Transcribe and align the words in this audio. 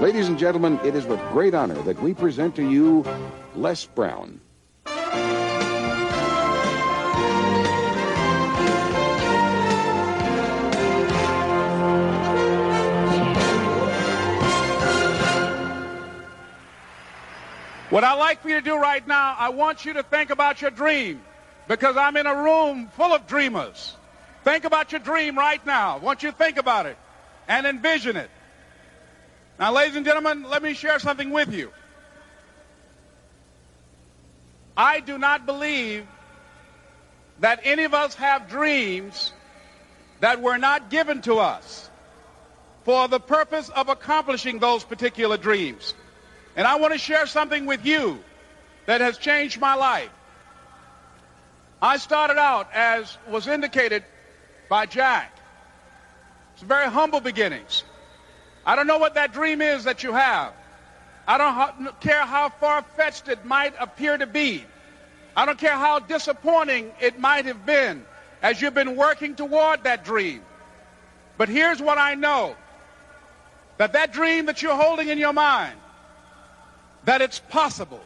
Ladies 0.00 0.28
and 0.28 0.38
gentlemen, 0.38 0.80
it 0.82 0.94
is 0.94 1.04
with 1.04 1.20
great 1.28 1.52
honor 1.52 1.74
that 1.82 2.00
we 2.00 2.14
present 2.14 2.56
to 2.56 2.66
you 2.66 3.04
Les 3.54 3.84
Brown. 3.84 4.40
What 17.90 18.02
I'd 18.02 18.14
like 18.14 18.40
for 18.40 18.48
you 18.48 18.54
to 18.54 18.62
do 18.62 18.76
right 18.78 19.06
now, 19.06 19.36
I 19.38 19.50
want 19.50 19.84
you 19.84 19.92
to 19.92 20.02
think 20.02 20.30
about 20.30 20.62
your 20.62 20.70
dream 20.70 21.20
because 21.68 21.98
I'm 21.98 22.16
in 22.16 22.24
a 22.24 22.42
room 22.42 22.88
full 22.96 23.12
of 23.12 23.26
dreamers. 23.26 23.96
Think 24.44 24.64
about 24.64 24.92
your 24.92 25.00
dream 25.02 25.36
right 25.36 25.64
now. 25.66 25.96
I 25.96 25.98
want 25.98 26.22
you 26.22 26.30
to 26.30 26.36
think 26.38 26.56
about 26.56 26.86
it 26.86 26.96
and 27.48 27.66
envision 27.66 28.16
it. 28.16 28.30
Now, 29.60 29.74
ladies 29.74 29.94
and 29.94 30.06
gentlemen, 30.06 30.44
let 30.44 30.62
me 30.62 30.72
share 30.72 30.98
something 30.98 31.32
with 31.32 31.52
you. 31.52 31.70
I 34.74 35.00
do 35.00 35.18
not 35.18 35.44
believe 35.44 36.06
that 37.40 37.60
any 37.64 37.84
of 37.84 37.92
us 37.92 38.14
have 38.14 38.48
dreams 38.48 39.34
that 40.20 40.40
were 40.40 40.56
not 40.56 40.88
given 40.88 41.20
to 41.22 41.40
us 41.40 41.90
for 42.84 43.06
the 43.06 43.20
purpose 43.20 43.68
of 43.68 43.90
accomplishing 43.90 44.60
those 44.60 44.82
particular 44.82 45.36
dreams. 45.36 45.92
And 46.56 46.66
I 46.66 46.76
want 46.76 46.94
to 46.94 46.98
share 46.98 47.26
something 47.26 47.66
with 47.66 47.84
you 47.84 48.18
that 48.86 49.02
has 49.02 49.18
changed 49.18 49.60
my 49.60 49.74
life. 49.74 50.10
I 51.82 51.98
started 51.98 52.38
out, 52.38 52.68
as 52.72 53.18
was 53.28 53.46
indicated 53.46 54.04
by 54.70 54.86
Jack, 54.86 55.38
it's 56.54 56.62
very 56.62 56.88
humble 56.88 57.20
beginnings. 57.20 57.84
I 58.64 58.76
don't 58.76 58.86
know 58.86 58.98
what 58.98 59.14
that 59.14 59.32
dream 59.32 59.60
is 59.60 59.84
that 59.84 60.02
you 60.02 60.12
have. 60.12 60.52
I 61.26 61.38
don't 61.38 62.00
care 62.00 62.24
how 62.26 62.48
far-fetched 62.48 63.28
it 63.28 63.44
might 63.44 63.74
appear 63.78 64.16
to 64.16 64.26
be. 64.26 64.64
I 65.36 65.46
don't 65.46 65.58
care 65.58 65.76
how 65.76 66.00
disappointing 66.00 66.92
it 67.00 67.18
might 67.18 67.46
have 67.46 67.64
been 67.64 68.04
as 68.42 68.60
you've 68.60 68.74
been 68.74 68.96
working 68.96 69.36
toward 69.36 69.84
that 69.84 70.04
dream. 70.04 70.42
But 71.38 71.48
here's 71.48 71.80
what 71.80 71.98
I 71.98 72.14
know. 72.14 72.56
That 73.78 73.92
that 73.94 74.12
dream 74.12 74.46
that 74.46 74.60
you're 74.60 74.76
holding 74.76 75.08
in 75.08 75.18
your 75.18 75.32
mind 75.32 75.78
that 77.04 77.22
it's 77.22 77.38
possible. 77.38 78.00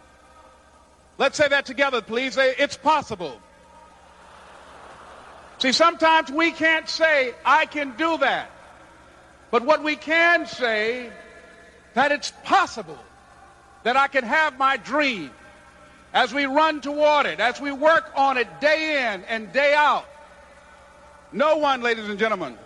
Let's 1.19 1.37
say 1.37 1.49
that 1.49 1.67
together, 1.67 2.01
please. 2.01 2.37
It's 2.39 2.77
possible. 2.77 3.41
See, 5.59 5.73
sometimes 5.73 6.31
we 6.31 6.53
can't 6.53 6.89
say, 6.89 7.35
I 7.45 7.67
can 7.67 7.97
do 7.97 8.19
that. 8.19 8.51
But 9.55 9.65
what 9.65 9.85
we 9.85 9.95
can 9.95 10.47
say, 10.47 11.11
that 11.95 12.11
it's 12.11 12.33
possible 12.43 12.99
that 13.85 13.97
I 13.97 14.09
can 14.09 14.25
have 14.25 14.59
my 14.59 14.77
dream 14.77 15.31
as 16.13 16.35
we 16.35 16.47
run 16.47 16.81
toward 16.81 17.27
it, 17.27 17.39
as 17.39 17.61
we 17.61 17.71
work 17.71 18.11
on 18.17 18.37
it 18.37 18.49
day 18.61 19.15
in 19.15 19.23
and 19.27 19.53
day 19.53 19.73
out. 19.73 20.07
No 21.31 21.59
one, 21.59 21.83
ladies 21.83 22.09
and 22.09 22.19
gentlemen, 22.19 22.59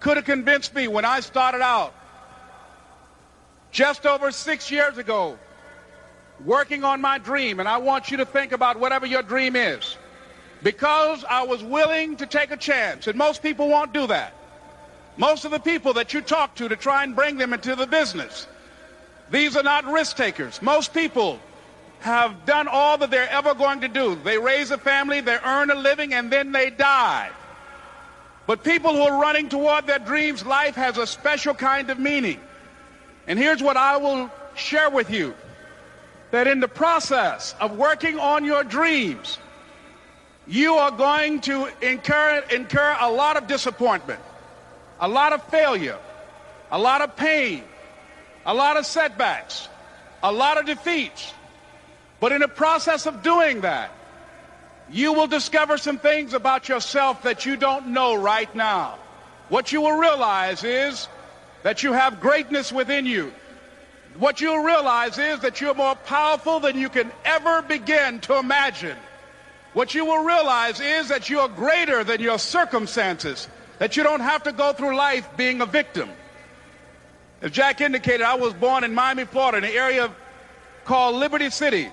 could 0.00 0.18
have 0.18 0.26
convinced 0.26 0.74
me 0.74 0.86
when 0.86 1.06
I 1.06 1.20
started 1.20 1.62
out 1.62 1.94
just 3.72 4.04
over 4.04 4.30
six 4.32 4.70
years 4.70 4.98
ago 4.98 5.38
working 6.44 6.84
on 6.84 7.00
my 7.00 7.16
dream, 7.16 7.58
and 7.58 7.66
I 7.66 7.78
want 7.78 8.10
you 8.10 8.18
to 8.18 8.26
think 8.26 8.52
about 8.52 8.78
whatever 8.78 9.06
your 9.06 9.22
dream 9.22 9.56
is. 9.56 9.96
Because 10.62 11.24
I 11.24 11.44
was 11.44 11.64
willing 11.64 12.16
to 12.16 12.26
take 12.26 12.50
a 12.50 12.58
chance, 12.58 13.06
and 13.06 13.16
most 13.16 13.42
people 13.42 13.70
won't 13.70 13.94
do 13.94 14.08
that. 14.08 14.34
Most 15.16 15.44
of 15.44 15.50
the 15.50 15.58
people 15.58 15.94
that 15.94 16.14
you 16.14 16.20
talk 16.20 16.54
to 16.56 16.68
to 16.68 16.76
try 16.76 17.04
and 17.04 17.14
bring 17.14 17.36
them 17.36 17.52
into 17.52 17.76
the 17.76 17.86
business, 17.86 18.46
these 19.30 19.56
are 19.56 19.62
not 19.62 19.84
risk 19.84 20.16
takers. 20.16 20.60
Most 20.62 20.94
people 20.94 21.38
have 22.00 22.46
done 22.46 22.66
all 22.68 22.96
that 22.98 23.10
they're 23.10 23.28
ever 23.28 23.54
going 23.54 23.82
to 23.82 23.88
do. 23.88 24.14
They 24.24 24.38
raise 24.38 24.70
a 24.70 24.78
family, 24.78 25.20
they 25.20 25.38
earn 25.44 25.70
a 25.70 25.74
living, 25.74 26.14
and 26.14 26.30
then 26.30 26.52
they 26.52 26.70
die. 26.70 27.30
But 28.46 28.64
people 28.64 28.94
who 28.94 29.02
are 29.02 29.20
running 29.20 29.48
toward 29.48 29.86
their 29.86 29.98
dreams, 29.98 30.44
life 30.44 30.74
has 30.74 30.98
a 30.98 31.06
special 31.06 31.54
kind 31.54 31.90
of 31.90 31.98
meaning. 31.98 32.40
And 33.26 33.38
here's 33.38 33.62
what 33.62 33.76
I 33.76 33.96
will 33.98 34.30
share 34.54 34.90
with 34.90 35.10
you. 35.10 35.34
That 36.30 36.46
in 36.46 36.60
the 36.60 36.68
process 36.68 37.54
of 37.60 37.76
working 37.76 38.18
on 38.18 38.44
your 38.44 38.64
dreams, 38.64 39.38
you 40.46 40.74
are 40.74 40.90
going 40.90 41.40
to 41.42 41.68
incur, 41.82 42.42
incur 42.50 42.96
a 43.00 43.10
lot 43.10 43.36
of 43.36 43.46
disappointment, 43.46 44.20
a 45.00 45.08
lot 45.08 45.32
of 45.32 45.42
failure, 45.44 45.98
a 46.70 46.78
lot 46.78 47.00
of 47.00 47.16
pain, 47.16 47.64
a 48.46 48.54
lot 48.54 48.76
of 48.76 48.86
setbacks, 48.86 49.68
a 50.22 50.30
lot 50.30 50.58
of 50.58 50.66
defeats. 50.66 51.32
But 52.20 52.32
in 52.32 52.42
the 52.42 52.48
process 52.48 53.06
of 53.06 53.22
doing 53.22 53.62
that, 53.62 53.90
you 54.90 55.12
will 55.12 55.26
discover 55.26 55.78
some 55.78 55.98
things 55.98 56.34
about 56.34 56.68
yourself 56.68 57.22
that 57.22 57.46
you 57.46 57.56
don't 57.56 57.88
know 57.88 58.14
right 58.14 58.52
now. 58.54 58.98
What 59.48 59.72
you 59.72 59.80
will 59.80 59.98
realize 59.98 60.64
is 60.64 61.08
that 61.62 61.82
you 61.82 61.92
have 61.92 62.20
greatness 62.20 62.72
within 62.72 63.06
you. 63.06 63.32
What 64.18 64.40
you'll 64.40 64.64
realize 64.64 65.18
is 65.18 65.40
that 65.40 65.60
you're 65.60 65.74
more 65.74 65.94
powerful 65.94 66.60
than 66.60 66.76
you 66.76 66.88
can 66.88 67.10
ever 67.24 67.62
begin 67.62 68.20
to 68.20 68.38
imagine. 68.38 68.96
What 69.72 69.94
you 69.94 70.04
will 70.04 70.24
realize 70.24 70.80
is 70.80 71.08
that 71.08 71.30
you're 71.30 71.48
greater 71.48 72.02
than 72.02 72.20
your 72.20 72.38
circumstances, 72.38 73.48
that 73.80 73.96
you 73.96 74.02
don't 74.02 74.20
have 74.20 74.42
to 74.42 74.52
go 74.52 74.74
through 74.74 74.94
life 74.94 75.26
being 75.38 75.62
a 75.62 75.66
victim. 75.66 76.10
As 77.40 77.50
Jack 77.50 77.80
indicated, 77.80 78.20
I 78.20 78.34
was 78.34 78.52
born 78.52 78.84
in 78.84 78.92
Miami, 78.92 79.24
Florida, 79.24 79.56
in 79.56 79.64
an 79.64 79.70
area 79.70 80.14
called 80.84 81.16
Liberty 81.16 81.48
City, 81.48 81.88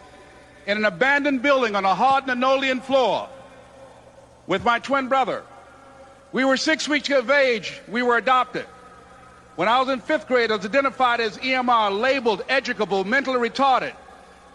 in 0.66 0.78
an 0.78 0.84
abandoned 0.84 1.42
building 1.42 1.78
on 1.78 1.86
a 1.86 1.96
hard 1.96 2.28
linoleum 2.28 2.81
floor 2.81 3.30
with 4.47 4.66
my 4.66 4.80
twin 4.80 5.08
brother. 5.08 5.44
We 6.34 6.44
were 6.44 6.58
six 6.58 6.90
weeks 6.90 7.09
of 7.09 7.30
age. 7.30 7.80
We 7.88 8.03
were 8.03 8.18
adopted. 8.18 8.66
When 9.56 9.70
I 9.70 9.80
was 9.80 9.88
in 9.88 10.02
fifth 10.02 10.28
grade, 10.28 10.52
I 10.52 10.58
was 10.58 10.66
identified 10.66 11.22
as 11.22 11.38
EMR, 11.38 11.97
labeled 11.97 12.44
educable, 12.50 13.06
mentally 13.06 13.50
retarded, 13.50 13.94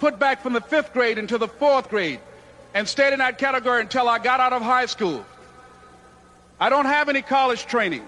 put 0.00 0.18
back 0.18 0.42
from 0.42 0.52
the 0.52 0.60
fifth 0.60 0.92
grade 0.92 1.16
into 1.16 1.38
the 1.38 1.48
fourth 1.48 1.88
grade, 1.88 2.20
and 2.74 2.86
stayed 2.86 3.14
in 3.14 3.20
that 3.20 3.38
category 3.38 3.80
until 3.80 4.06
I 4.06 4.18
got 4.18 4.38
out 4.38 4.52
of 4.52 4.60
high 4.60 4.84
school. 4.84 5.24
I 6.62 6.68
don't 6.68 6.84
have 6.84 7.08
any 7.08 7.22
college 7.22 7.66
training, 7.66 8.06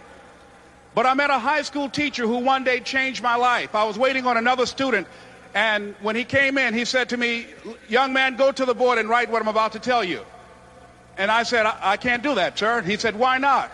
but 0.95 1.07
I 1.07 1.15
met 1.15 1.31
a 1.31 1.41
high 1.41 1.63
school 1.63 1.89
teacher 1.89 2.25
who 2.25 2.39
one 2.39 2.63
day 2.63 2.79
changed 2.79 3.21
my 3.21 3.35
life. 3.35 3.75
I 3.75 3.83
was 3.83 3.99
waiting 3.99 4.27
on 4.27 4.37
another 4.37 4.65
student, 4.65 5.09
and 5.55 5.97
when 6.03 6.15
he 6.15 6.23
came 6.23 6.57
in, 6.57 6.73
he 6.73 6.85
said 6.85 7.09
to 7.09 7.17
me, 7.17 7.49
young 7.89 8.13
man, 8.13 8.37
go 8.37 8.53
to 8.53 8.65
the 8.65 8.73
board 8.73 8.99
and 8.99 9.09
write 9.09 9.29
what 9.29 9.43
I'm 9.43 9.49
about 9.49 9.73
to 9.73 9.81
tell 9.81 10.05
you. 10.05 10.25
And 11.19 11.33
I 11.33 11.43
said, 11.43 11.67
I, 11.67 11.77
I 11.83 11.97
can't 11.97 12.23
do 12.23 12.37
that, 12.37 12.57
sir. 12.57 12.81
He 12.83 12.97
said, 12.97 13.17
why 13.17 13.39
not? 13.39 13.73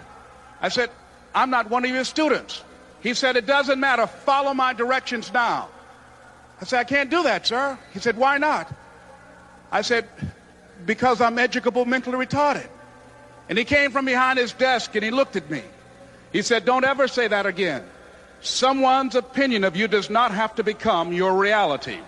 I 0.63 0.71
said, 0.71 0.89
I'm 1.35 1.51
not 1.51 1.69
one 1.69 1.85
of 1.85 1.91
your 1.91 2.05
students. 2.05 2.65
He 3.03 3.13
said, 3.13 3.37
it 3.37 3.45
doesn't 3.45 3.79
matter. 3.79 4.07
Follow 4.07 4.55
my 4.55 4.73
directions 4.73 5.31
now. 5.31 5.69
I 6.59 6.65
said, 6.65 6.81
I 6.81 6.85
can't 6.85 7.11
do 7.11 7.25
that, 7.25 7.47
sir. 7.47 7.79
He 7.93 7.99
said, 7.99 8.17
why 8.17 8.39
not? 8.39 8.73
I 9.71 9.83
said, 9.83 10.09
because 10.87 11.21
I'm 11.21 11.39
educable 11.39 11.85
mentally 11.85 12.25
retarded. 12.25 12.67
And 13.51 13.59
he 13.59 13.65
came 13.65 13.91
from 13.91 14.05
behind 14.05 14.39
his 14.39 14.53
desk 14.53 14.95
and 14.95 15.05
he 15.05 15.11
looked 15.11 15.35
at 15.35 15.51
me. 15.51 15.65
He 16.33 16.41
said, 16.41 16.65
don't 16.65 16.85
ever 16.85 17.09
say 17.09 17.27
that 17.27 17.47
again. 17.47 17.83
Someone's 18.41 19.17
opinion 19.17 19.65
of 19.65 19.75
you 19.75 19.89
does 19.89 20.09
not 20.09 20.31
have 20.31 20.55
to 20.55 20.63
become 20.63 21.13
your 21.13 21.37
reality. 21.37 21.99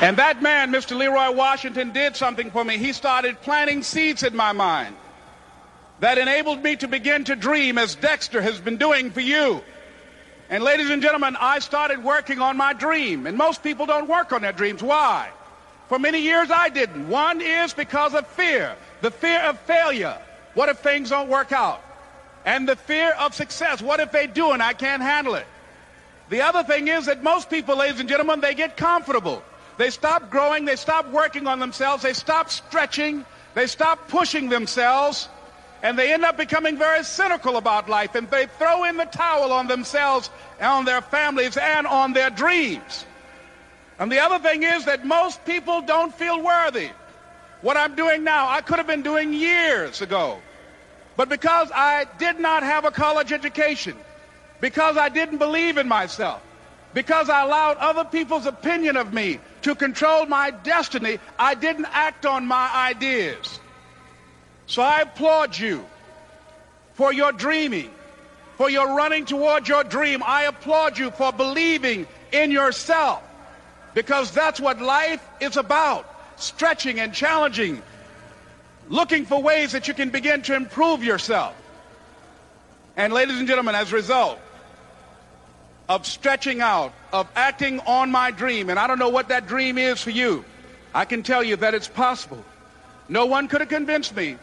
And 0.00 0.16
that 0.16 0.40
man, 0.40 0.72
Mr. 0.72 0.96
Leroy 0.96 1.30
Washington, 1.32 1.90
did 1.92 2.16
something 2.16 2.50
for 2.50 2.64
me. 2.64 2.78
He 2.78 2.94
started 2.94 3.38
planting 3.42 3.82
seeds 3.82 4.22
in 4.22 4.34
my 4.34 4.52
mind 4.52 4.96
that 6.00 6.18
enabled 6.18 6.62
me 6.62 6.76
to 6.76 6.88
begin 6.88 7.24
to 7.24 7.36
dream 7.36 7.78
as 7.78 7.94
Dexter 7.94 8.42
has 8.42 8.60
been 8.60 8.76
doing 8.76 9.10
for 9.10 9.20
you. 9.20 9.62
And 10.48 10.62
ladies 10.62 10.90
and 10.90 11.02
gentlemen, 11.02 11.36
I 11.40 11.58
started 11.58 12.04
working 12.04 12.40
on 12.40 12.56
my 12.56 12.72
dream. 12.72 13.26
And 13.26 13.36
most 13.36 13.62
people 13.62 13.86
don't 13.86 14.08
work 14.08 14.32
on 14.32 14.42
their 14.42 14.52
dreams. 14.52 14.82
Why? 14.82 15.30
For 15.88 15.98
many 15.98 16.20
years 16.20 16.50
I 16.50 16.68
didn't. 16.68 17.08
One 17.08 17.40
is 17.40 17.72
because 17.72 18.14
of 18.14 18.26
fear. 18.28 18.76
The 19.00 19.10
fear 19.10 19.40
of 19.40 19.58
failure. 19.60 20.16
What 20.54 20.68
if 20.68 20.78
things 20.78 21.10
don't 21.10 21.28
work 21.28 21.52
out? 21.52 21.82
And 22.44 22.68
the 22.68 22.76
fear 22.76 23.12
of 23.12 23.34
success. 23.34 23.82
What 23.82 23.98
if 24.00 24.12
they 24.12 24.26
do 24.26 24.52
and 24.52 24.62
I 24.62 24.72
can't 24.72 25.02
handle 25.02 25.34
it? 25.34 25.46
The 26.28 26.42
other 26.42 26.62
thing 26.62 26.88
is 26.88 27.06
that 27.06 27.22
most 27.22 27.50
people, 27.50 27.76
ladies 27.76 28.00
and 28.00 28.08
gentlemen, 28.08 28.40
they 28.40 28.54
get 28.54 28.76
comfortable. 28.76 29.42
They 29.78 29.90
stop 29.90 30.30
growing. 30.30 30.64
They 30.64 30.76
stop 30.76 31.10
working 31.10 31.46
on 31.46 31.58
themselves. 31.58 32.02
They 32.02 32.12
stop 32.12 32.50
stretching. 32.50 33.24
They 33.54 33.66
stop 33.66 34.08
pushing 34.08 34.48
themselves. 34.48 35.28
And 35.82 35.98
they 35.98 36.12
end 36.12 36.24
up 36.24 36.36
becoming 36.36 36.76
very 36.76 37.04
cynical 37.04 37.56
about 37.56 37.88
life 37.88 38.14
and 38.14 38.30
they 38.30 38.46
throw 38.46 38.84
in 38.84 38.96
the 38.96 39.04
towel 39.04 39.52
on 39.52 39.66
themselves 39.66 40.30
and 40.58 40.68
on 40.68 40.84
their 40.84 41.02
families 41.02 41.56
and 41.56 41.86
on 41.86 42.12
their 42.12 42.30
dreams. 42.30 43.04
And 43.98 44.10
the 44.10 44.20
other 44.20 44.38
thing 44.38 44.62
is 44.62 44.84
that 44.86 45.06
most 45.06 45.44
people 45.44 45.82
don't 45.82 46.14
feel 46.14 46.42
worthy. 46.42 46.90
What 47.62 47.76
I'm 47.76 47.94
doing 47.94 48.24
now, 48.24 48.48
I 48.48 48.60
could 48.60 48.78
have 48.78 48.86
been 48.86 49.02
doing 49.02 49.32
years 49.32 50.02
ago. 50.02 50.40
But 51.16 51.28
because 51.28 51.70
I 51.74 52.06
did 52.18 52.38
not 52.38 52.62
have 52.62 52.84
a 52.84 52.90
college 52.90 53.32
education, 53.32 53.96
because 54.60 54.96
I 54.96 55.08
didn't 55.08 55.38
believe 55.38 55.78
in 55.78 55.88
myself, 55.88 56.42
because 56.92 57.28
I 57.30 57.42
allowed 57.42 57.78
other 57.78 58.04
people's 58.04 58.46
opinion 58.46 58.96
of 58.96 59.12
me 59.12 59.40
to 59.62 59.74
control 59.74 60.26
my 60.26 60.50
destiny, 60.50 61.18
I 61.38 61.54
didn't 61.54 61.86
act 61.90 62.26
on 62.26 62.46
my 62.46 62.70
ideas. 62.74 63.60
So 64.66 64.82
I 64.82 65.00
applaud 65.00 65.56
you 65.56 65.84
for 66.94 67.12
your 67.12 67.32
dreaming, 67.32 67.90
for 68.56 68.68
your 68.68 68.96
running 68.96 69.24
toward 69.24 69.68
your 69.68 69.84
dream. 69.84 70.22
I 70.24 70.44
applaud 70.44 70.98
you 70.98 71.10
for 71.10 71.32
believing 71.32 72.06
in 72.32 72.50
yourself 72.50 73.22
because 73.94 74.30
that's 74.32 74.60
what 74.60 74.80
life 74.80 75.26
is 75.40 75.56
about 75.56 76.12
stretching 76.36 77.00
and 77.00 77.14
challenging, 77.14 77.82
looking 78.88 79.24
for 79.24 79.42
ways 79.42 79.72
that 79.72 79.88
you 79.88 79.94
can 79.94 80.10
begin 80.10 80.42
to 80.42 80.54
improve 80.54 81.02
yourself. 81.02 81.54
And 82.96 83.12
ladies 83.12 83.38
and 83.38 83.46
gentlemen, 83.46 83.74
as 83.74 83.92
a 83.92 83.96
result 83.96 84.38
of 85.88 86.06
stretching 86.06 86.60
out, 86.60 86.92
of 87.12 87.28
acting 87.36 87.80
on 87.80 88.10
my 88.10 88.30
dream, 88.30 88.68
and 88.68 88.78
I 88.78 88.86
don't 88.86 88.98
know 88.98 89.10
what 89.10 89.28
that 89.28 89.46
dream 89.46 89.78
is 89.78 90.02
for 90.02 90.10
you, 90.10 90.44
I 90.94 91.04
can 91.04 91.22
tell 91.22 91.42
you 91.42 91.56
that 91.56 91.74
it's 91.74 91.88
possible. 91.88 92.44
No 93.08 93.26
one 93.26 93.48
could 93.48 93.60
have 93.60 93.68
convinced 93.68 94.16
me 94.16 94.36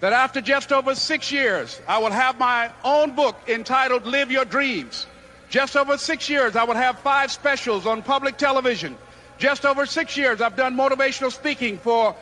that 0.00 0.12
after 0.12 0.40
just 0.40 0.72
over 0.72 0.94
six 0.94 1.30
years, 1.30 1.80
I 1.86 1.98
will 1.98 2.10
have 2.10 2.38
my 2.38 2.70
own 2.84 3.14
book 3.14 3.36
entitled 3.46 4.06
Live 4.06 4.30
Your 4.30 4.44
Dreams. 4.44 5.06
Just 5.50 5.76
over 5.76 5.98
six 5.98 6.28
years, 6.28 6.56
I 6.56 6.64
will 6.64 6.74
have 6.74 6.98
five 7.00 7.30
specials 7.30 7.86
on 7.86 8.02
public 8.02 8.38
television. 8.38 8.96
Just 9.38 9.64
over 9.64 9.84
six 9.86 10.16
years, 10.16 10.40
I've 10.40 10.56
done 10.56 10.76
motivational 10.76 11.32
speaking 11.32 11.78
for 11.78 12.14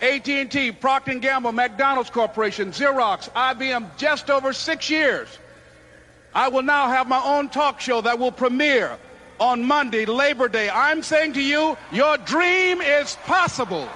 AT&T, 0.00 0.72
Procter 0.72 1.14
& 1.14 1.18
Gamble, 1.18 1.52
McDonald's 1.52 2.10
Corporation, 2.10 2.70
Xerox, 2.70 3.30
IBM, 3.30 3.96
just 3.98 4.30
over 4.30 4.52
six 4.52 4.88
years. 4.88 5.28
I 6.34 6.48
will 6.48 6.62
now 6.62 6.88
have 6.88 7.08
my 7.08 7.22
own 7.22 7.48
talk 7.48 7.80
show 7.80 8.00
that 8.02 8.18
will 8.18 8.32
premiere 8.32 8.96
on 9.40 9.64
Monday, 9.64 10.06
Labor 10.06 10.48
Day. 10.48 10.70
I'm 10.70 11.02
saying 11.02 11.34
to 11.34 11.42
you, 11.42 11.76
your 11.92 12.16
dream 12.18 12.80
is 12.80 13.16
possible. 13.24 13.88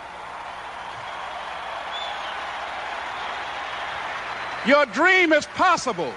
Your 4.67 4.87
dream 4.87 5.33
is 5.33 5.47
possible. 5.47 6.13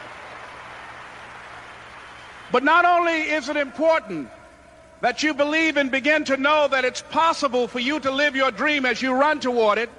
But 2.52 2.64
not 2.64 2.86
only 2.86 3.22
is 3.24 3.50
it 3.50 3.58
important 3.58 4.30
that 5.02 5.22
you 5.22 5.34
believe 5.34 5.78
and 5.78 5.92
begin 5.92 6.24
to 6.26 6.38
know 6.38 6.68
that 6.68 6.86
it's 6.86 7.02
possible 7.02 7.68
for 7.68 7.80
you 7.80 8.00
to 8.00 8.12
live 8.12 8.36
your 8.36 8.52
dream 8.52 8.86
as 8.86 9.02
you 9.02 9.14
run 9.14 9.40
toward 9.40 9.78
it. 9.78 9.90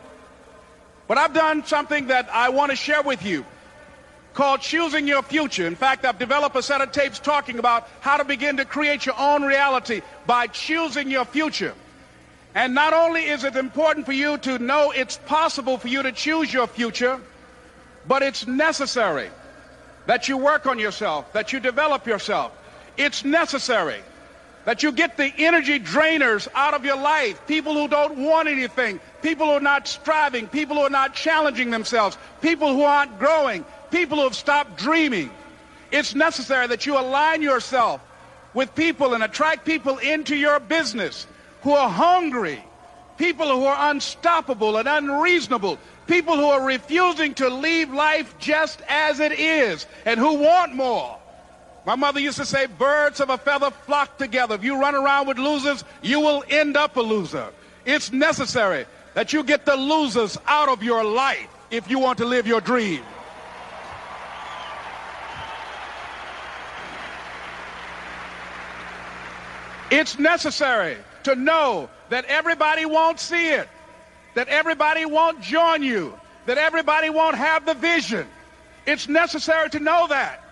But 1.07 1.19
I've 1.19 1.35
done 1.35 1.65
something 1.65 2.09
that 2.09 2.29
I 2.33 2.49
want 2.49 2.71
to 2.71 2.77
share 2.77 3.03
with 3.03 3.25
you 3.25 3.45
called 4.35 4.61
Choosing 4.61 5.07
Your 5.07 5.23
Future. 5.23 5.67
In 5.67 5.77
fact, 5.77 6.05
I've 6.05 6.19
developed 6.19 6.57
a 6.57 6.63
set 6.63 6.81
of 6.81 6.93
tapes 6.93 7.19
talking 7.19 7.59
about 7.59 7.89
how 8.01 8.17
to 8.17 8.25
begin 8.25 8.57
to 8.59 8.65
create 8.65 9.07
your 9.07 9.19
own 9.19 9.43
reality 9.43 10.03
by 10.27 10.47
choosing 10.49 11.11
your 11.11 11.25
future. 11.25 11.75
And 12.55 12.75
not 12.75 12.93
only 12.93 13.23
is 13.25 13.45
it 13.45 13.57
important 13.57 14.07
for 14.07 14.13
you 14.13 14.39
to 14.39 14.59
know 14.59 14.91
it's 14.91 15.19
possible 15.27 15.79
for 15.79 15.89
you 15.89 16.03
to 16.03 16.13
choose 16.13 16.53
your 16.53 16.67
future, 16.67 17.21
but 18.09 18.23
it's 18.23 18.47
necessary 18.47 19.31
that 20.07 20.29
you 20.29 20.39
work 20.39 20.67
on 20.67 20.79
yourself, 20.79 21.33
that 21.35 21.53
you 21.53 21.61
develop 21.61 22.07
yourself. 22.07 22.53
It's 22.97 23.25
necessary 23.25 24.01
that 24.65 24.83
you 24.83 24.93
get 24.93 25.17
the 25.17 25.33
energy 25.39 25.79
drainers 25.79 26.49
out 26.55 26.75
of 26.75 26.85
your 26.85 26.97
life. 26.97 27.47
People 27.47 27.75
who 27.75 27.89
don't 27.89 28.19
want 28.19 28.49
anything. 28.49 29.01
People 29.23 29.47
who 29.47 29.53
are 29.53 29.61
not 29.61 29.87
striving. 29.87 30.47
People 30.47 30.77
who 30.77 30.83
are 30.83 30.91
not 30.91 31.15
challenging 31.15 31.71
themselves. 31.71 32.19
People 32.41 32.75
who 32.75 32.83
aren't 32.83 33.19
growing. 33.19 33.65
People 33.91 34.19
who 34.19 34.25
have 34.25 34.35
stopped 34.35 34.79
dreaming. 34.79 35.31
It's 35.91 36.15
necessary 36.15 36.67
that 36.67 36.87
you 36.87 36.99
align 36.99 37.41
yourself 37.41 38.01
with 38.53 38.75
people 38.75 39.15
and 39.15 39.23
attract 39.23 39.65
people 39.65 39.99
into 39.99 40.37
your 40.37 40.61
business 40.61 41.27
who 41.63 41.73
are 41.73 41.89
hungry. 41.89 42.63
People 43.17 43.49
who 43.49 43.65
are 43.65 43.91
unstoppable 43.91 44.77
and 44.77 44.89
unreasonable. 44.89 45.79
People 46.09 46.37
who 46.37 46.47
are 46.47 46.65
refusing 46.65 47.35
to 47.35 47.51
leave 47.51 47.93
life 47.93 48.35
just 48.39 48.81
as 48.89 49.21
it 49.21 49.33
is 49.33 49.87
and 50.07 50.19
who 50.19 50.39
want 50.39 50.75
more. 50.75 51.19
My 51.87 51.95
mother 51.95 52.19
used 52.19 52.39
to 52.39 52.47
say, 52.47 52.67
birds 52.67 53.21
of 53.21 53.31
a 53.31 53.39
feather 53.39 53.71
flock 53.71 54.19
together. 54.19 54.55
If 54.55 54.65
you 54.65 54.81
run 54.81 54.95
around 54.95 55.29
with 55.29 55.39
losers, 55.39 55.85
you 56.03 56.21
will 56.21 56.43
end 56.49 56.77
up 56.77 56.97
a 56.97 57.01
loser. 57.01 57.51
It's 57.85 58.11
necessary 58.11 58.87
that 59.15 59.33
you 59.33 59.45
get 59.45 59.65
the 59.67 59.77
losers 59.77 60.39
out 60.47 60.69
of 60.69 60.83
your 60.83 61.05
life 61.05 61.49
if 61.71 61.91
you 61.91 61.99
want 61.99 62.19
to 62.19 62.25
live 62.25 62.47
your 62.47 62.61
dream. 62.61 63.03
It's 69.91 70.19
necessary 70.19 70.97
to 71.25 71.35
know 71.35 71.89
that 72.11 72.25
everybody 72.27 72.85
won't 72.85 73.21
see 73.21 73.51
it, 73.51 73.69
that 74.39 74.47
everybody 74.47 75.05
won't 75.05 75.41
join 75.41 75.83
you, 75.83 76.17
that 76.47 76.59
everybody 76.59 77.11
won't 77.11 77.35
have 77.35 77.67
the 77.67 77.75
vision. 77.75 78.25
It's 78.87 79.09
necessary 79.09 79.69
to 79.71 79.81
know 79.81 80.07
that 80.07 80.45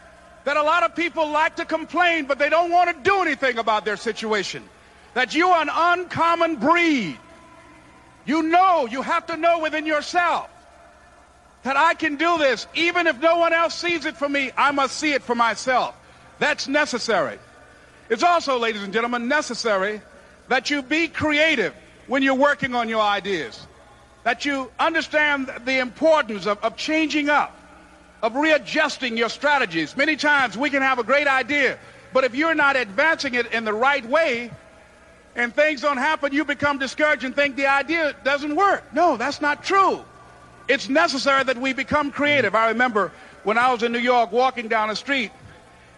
that 0.43 0.57
a 0.57 0.63
lot 0.63 0.83
of 0.83 0.97
people 0.97 1.31
like 1.31 1.55
to 1.57 1.65
complain, 1.65 2.25
but 2.27 2.37
they 2.37 2.49
don't 2.49 2.73
want 2.73 2.91
to 2.91 3.03
do 3.09 3.21
anything 3.21 3.59
about 3.59 3.85
their 3.85 3.97
situation. 3.97 4.65
That 5.15 5.37
you 5.37 5.51
are 5.51 5.63
an 5.63 5.71
uncommon 5.73 6.57
breed. 6.57 7.17
You 8.25 8.43
know, 8.43 8.87
you 8.87 9.03
have 9.03 9.27
to 9.27 9.37
know 9.37 9.61
within 9.61 9.87
yourself 9.87 10.51
that 11.63 11.77
I 11.77 11.95
can 11.95 12.17
do 12.17 12.39
this. 12.39 12.67
Even 12.75 13.07
if 13.07 13.21
no 13.21 13.39
one 13.39 13.53
else 13.53 13.75
sees 13.75 14.05
it 14.05 14.17
for 14.17 14.29
me, 14.29 14.51
I 14.57 14.73
must 14.73 14.97
see 14.97 15.13
it 15.13 15.23
for 15.23 15.37
myself. 15.37 15.95
That's 16.41 16.67
necessary. 16.67 17.39
It's 18.11 18.25
also, 18.25 18.59
ladies 18.59 18.83
and 18.83 18.93
gentlemen, 18.93 19.29
necessary 19.29 20.01
that 20.49 20.71
you 20.71 20.83
be 20.83 21.07
creative 21.07 21.73
when 22.09 22.25
you're 22.25 22.35
working 22.35 22.75
on 22.75 22.89
your 22.89 23.03
ideas. 23.03 23.65
That 24.27 24.45
you 24.45 24.73
understand 24.81 25.53
the 25.65 25.79
importance 25.79 26.47
of, 26.47 26.59
of 26.65 26.77
changing 26.77 27.29
up 27.29 27.57
of 28.25 28.35
readjusting 28.35 29.17
your 29.17 29.29
strategies. 29.29 29.97
Many 29.97 30.17
times 30.17 30.59
we 30.59 30.69
can 30.69 30.83
have 30.83 30.99
a 30.99 31.05
great 31.05 31.29
idea, 31.29 31.79
but 32.13 32.25
if 32.25 32.35
you're 32.35 32.57
not 32.57 32.75
advancing 32.75 33.35
it 33.35 33.53
in 33.53 33.65
the 33.65 33.73
right 33.73 34.05
way 34.05 34.51
and 35.37 35.55
things 35.55 35.83
don't 35.83 35.99
happen, 35.99 36.33
you 36.33 36.45
become 36.45 36.77
discouraged 36.77 37.23
and 37.23 37.37
think 37.37 37.55
the 37.55 37.69
idea 37.69 38.17
doesn't 38.25 38.57
work. 38.57 38.83
No, 38.93 39.17
that's 39.17 39.41
not 39.41 39.63
true. 39.63 40.05
It's 40.67 40.89
necessary 40.89 41.45
that 41.45 41.57
we 41.57 41.73
become 41.73 42.11
creative. 42.11 42.57
I 42.57 42.71
remember 42.71 43.13
when 43.45 43.57
I 43.57 43.71
was 43.71 43.85
in 43.85 43.93
New 43.93 44.01
York 44.01 44.33
walking 44.33 44.67
down 44.67 44.89
the 44.89 44.97
street 44.97 45.31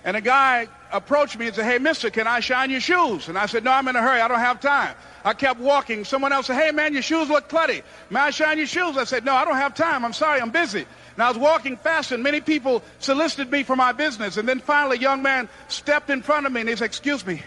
and 0.05 0.19
a 0.19 0.21
guy 0.21 0.69
approached 0.93 1.39
me 1.39 1.47
and 1.47 1.57
said, 1.57 1.65
hey, 1.65 1.79
mister, 1.79 2.11
can 2.11 2.27
I 2.27 2.41
shine 2.41 2.71
your 2.71 2.81
shoes? 2.81 3.31
And 3.31 3.39
I 3.39 3.47
said, 3.47 3.65
no, 3.65 3.71
I'm 3.71 3.89
in 3.89 3.97
a 3.97 4.03
hurry. 4.03 4.21
I 4.21 4.29
don't 4.29 4.39
have 4.39 4.61
time. 4.61 4.95
I 5.29 5.35
kept 5.35 5.61
walking. 5.61 6.07
Someone 6.07 6.33
else 6.33 6.47
said, 6.47 6.57
hey, 6.57 6.71
man, 6.71 6.95
your 6.95 7.03
shoes 7.03 7.29
look 7.29 7.51
clutty. 7.51 7.83
May 8.09 8.21
I 8.21 8.31
shine 8.31 8.57
your 8.57 8.67
shoes? 8.67 8.97
I 8.97 9.05
said, 9.05 9.27
no, 9.27 9.35
I 9.35 9.45
don't 9.45 9.57
have 9.57 9.75
time. 9.75 10.03
I'm 10.03 10.15
sorry. 10.15 10.41
I'm 10.41 10.49
busy. 10.49 10.87
And 11.13 11.23
I 11.23 11.29
was 11.29 11.37
walking 11.37 11.77
fast, 11.77 12.13
and 12.13 12.23
many 12.23 12.41
people 12.41 12.83
solicited 12.99 13.53
me 13.53 13.63
for 13.63 13.77
my 13.77 13.93
business. 13.93 14.39
And 14.39 14.49
then 14.49 14.59
finally, 14.59 14.97
a 14.97 15.01
young 15.01 15.23
man 15.23 15.51
stepped 15.69 16.09
in 16.09 16.23
front 16.23 16.47
of 16.47 16.53
me, 16.53 16.63
and 16.63 16.71
he 16.71 16.77
said, 16.77 16.87
excuse 16.87 17.27
me. 17.27 17.43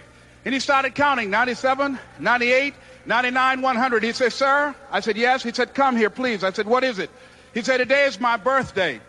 And 0.46 0.54
he 0.54 0.60
started 0.60 0.94
counting 0.94 1.32
97, 1.32 1.98
98, 2.20 2.76
99, 3.08 3.62
100. 3.64 4.04
He 4.04 4.12
said, 4.12 4.32
sir? 4.32 4.76
I 4.92 5.00
said, 5.00 5.18
yes. 5.18 5.42
He 5.42 5.52
said, 5.52 5.74
come 5.74 5.98
here, 5.98 6.12
please. 6.12 6.44
I 6.44 6.52
said, 6.52 6.68
what 6.68 6.84
is 6.84 7.00
it? 7.00 7.10
He 7.56 7.64
said, 7.64 7.78
today 7.78 8.06
is 8.06 8.20
my 8.20 8.38
birthday. 8.38 9.02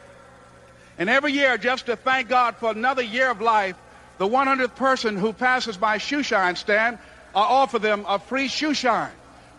And 0.96 1.10
every 1.10 1.32
year, 1.32 1.58
just 1.58 1.84
to 1.86 1.96
thank 1.96 2.30
God 2.30 2.56
for 2.56 2.70
another 2.70 3.02
year 3.02 3.30
of 3.30 3.42
life, 3.42 3.76
the 4.16 4.26
100th 4.26 4.76
person 4.76 5.18
who 5.18 5.34
passes 5.34 5.78
my 5.78 5.98
shoe 5.98 6.22
shine 6.22 6.56
stand, 6.56 6.98
I 7.34 7.40
offer 7.40 7.78
them 7.78 8.04
a 8.06 8.18
free 8.18 8.48
shoe 8.48 8.74
shine. 8.74 9.12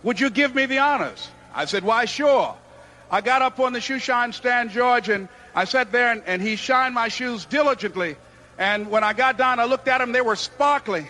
Would 0.04 0.20
you 0.20 0.30
give 0.30 0.54
me 0.54 0.66
the 0.66 0.80
honors? 0.80 1.30
I 1.54 1.66
said, 1.66 1.84
why, 1.84 2.06
sure. 2.06 2.56
I 3.10 3.22
got 3.22 3.42
up 3.42 3.60
on 3.60 3.74
the 3.74 3.82
shoe 3.82 4.00
shine 4.00 4.34
stand, 4.34 4.72
George, 4.72 5.10
and 5.10 5.28
I 5.56 5.66
sat 5.66 5.92
there 5.92 6.12
and, 6.12 6.24
and 6.26 6.42
he 6.42 6.56
shined 6.56 6.96
my 6.96 7.08
shoes 7.08 7.46
diligently. 7.46 8.16
And 8.58 8.90
when 8.90 9.04
I 9.04 9.14
got 9.14 9.38
down, 9.38 9.60
I 9.60 9.66
looked 9.66 9.88
at 9.88 10.00
them, 10.00 10.12
they 10.12 10.22
were 10.22 10.36
sparkling. 10.36 11.08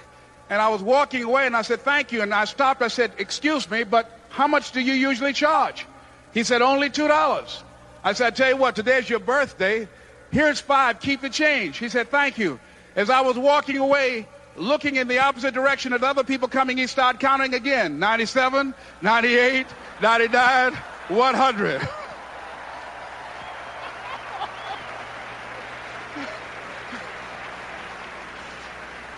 And 0.50 0.62
I 0.62 0.70
was 0.70 0.82
walking 0.82 1.24
away 1.24 1.48
and 1.48 1.56
I 1.56 1.62
said, 1.62 1.82
thank 1.82 2.12
you. 2.12 2.22
And 2.22 2.34
I 2.34 2.46
stopped, 2.46 2.82
I 2.82 2.88
said, 2.88 3.12
excuse 3.18 3.70
me, 3.70 3.84
but 3.84 4.20
how 4.30 4.48
much 4.48 4.72
do 4.72 4.82
you 4.82 4.94
usually 4.94 5.34
charge? 5.34 5.86
He 6.34 6.44
said, 6.44 6.62
only 6.62 6.90
$2. 6.90 7.62
I 8.04 8.14
said, 8.14 8.28
I 8.28 8.30
tell 8.32 8.50
you 8.50 8.58
what, 8.58 8.76
today's 8.76 9.10
your 9.10 9.20
birthday. 9.20 9.88
Here's 10.32 10.60
five, 10.60 11.00
keep 11.00 11.22
the 11.22 11.30
change. 11.30 11.78
He 11.78 11.90
said, 11.90 12.10
thank 12.10 12.38
you. 12.38 12.60
As 12.96 13.10
I 13.10 13.22
was 13.22 13.38
walking 13.38 13.78
away, 13.78 14.28
looking 14.56 14.96
in 14.98 15.08
the 15.08 15.20
opposite 15.20 15.54
direction 15.54 15.94
at 15.94 16.04
other 16.04 16.24
people 16.24 16.48
coming, 16.48 16.78
he 16.78 16.88
started 16.88 17.20
counting 17.20 17.54
again 17.54 18.00
97, 18.00 18.74
98, 19.02 19.68
99, 20.02 20.74
100. 20.74 21.90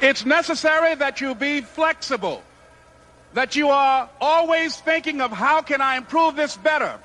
it's 0.02 0.26
necessary 0.26 0.96
that 0.96 1.22
you 1.22 1.36
be 1.36 1.62
flexible, 1.62 2.44
that 3.34 3.56
you 3.56 3.70
are 3.70 4.10
always 4.22 4.76
thinking 4.78 5.22
of 5.22 5.32
how 5.32 5.62
can 5.62 5.82
I 5.82 5.98
improve 5.98 6.36
this 6.36 6.58
better. 6.58 7.00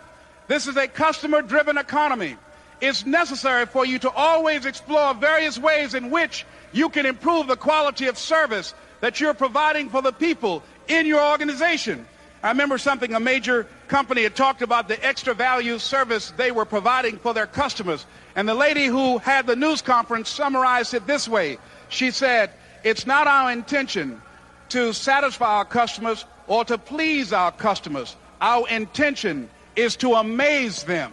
This 0.49 0.66
is 0.66 0.76
a 0.76 0.88
customer 0.88 1.42
driven 1.42 1.78
economy. 1.78 2.37
It's 2.80 3.04
necessary 3.04 3.66
for 3.66 3.84
you 3.84 3.99
to 3.99 4.10
always 4.10 4.64
explore 4.64 5.14
various 5.14 5.58
ways 5.58 5.94
in 5.94 6.10
which 6.10 6.46
you 6.72 6.88
can 6.88 7.04
improve 7.04 7.46
the 7.46 7.56
quality 7.56 8.06
of 8.06 8.16
service 8.16 8.75
that 9.00 9.20
you're 9.20 9.34
providing 9.34 9.90
for 9.90 10.00
the 10.00 10.12
people 10.12 10.62
in 10.88 11.06
your 11.06 11.22
organization. 11.22 12.06
I 12.42 12.49
remember 12.49 12.78
something 12.78 13.12
a 13.12 13.20
major 13.20 13.66
company 13.88 14.22
had 14.22 14.34
talked 14.34 14.62
about 14.62 14.88
the 14.88 15.04
extra 15.04 15.34
value 15.34 15.78
service 15.78 16.32
they 16.38 16.52
were 16.52 16.64
providing 16.64 17.18
for 17.18 17.34
their 17.34 17.46
customers. 17.46 18.06
And 18.34 18.49
the 18.49 18.54
lady 18.54 18.87
who 18.87 19.18
had 19.18 19.46
the 19.46 19.56
news 19.56 19.82
conference 19.82 20.30
summarized 20.30 20.94
it 20.94 21.06
this 21.06 21.28
way. 21.28 21.58
She 21.90 22.10
said, 22.10 22.50
it's 22.82 23.06
not 23.06 23.26
our 23.26 23.52
intention 23.52 24.22
to 24.70 24.94
satisfy 24.94 25.58
our 25.58 25.64
customers 25.66 26.25
or 26.46 26.64
to 26.64 26.78
please 26.78 27.32
our 27.34 27.52
customers. 27.52 28.16
Our 28.40 28.66
intention 28.68 29.50
is 29.76 29.96
to 29.96 30.14
amaze 30.14 30.84
them. 30.84 31.12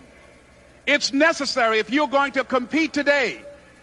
It's 0.87 1.11
necessary 1.11 1.79
if 1.79 1.91
you're 1.91 2.07
going 2.07 2.31
to 2.31 2.45
compete 2.45 2.93
today 2.93 3.41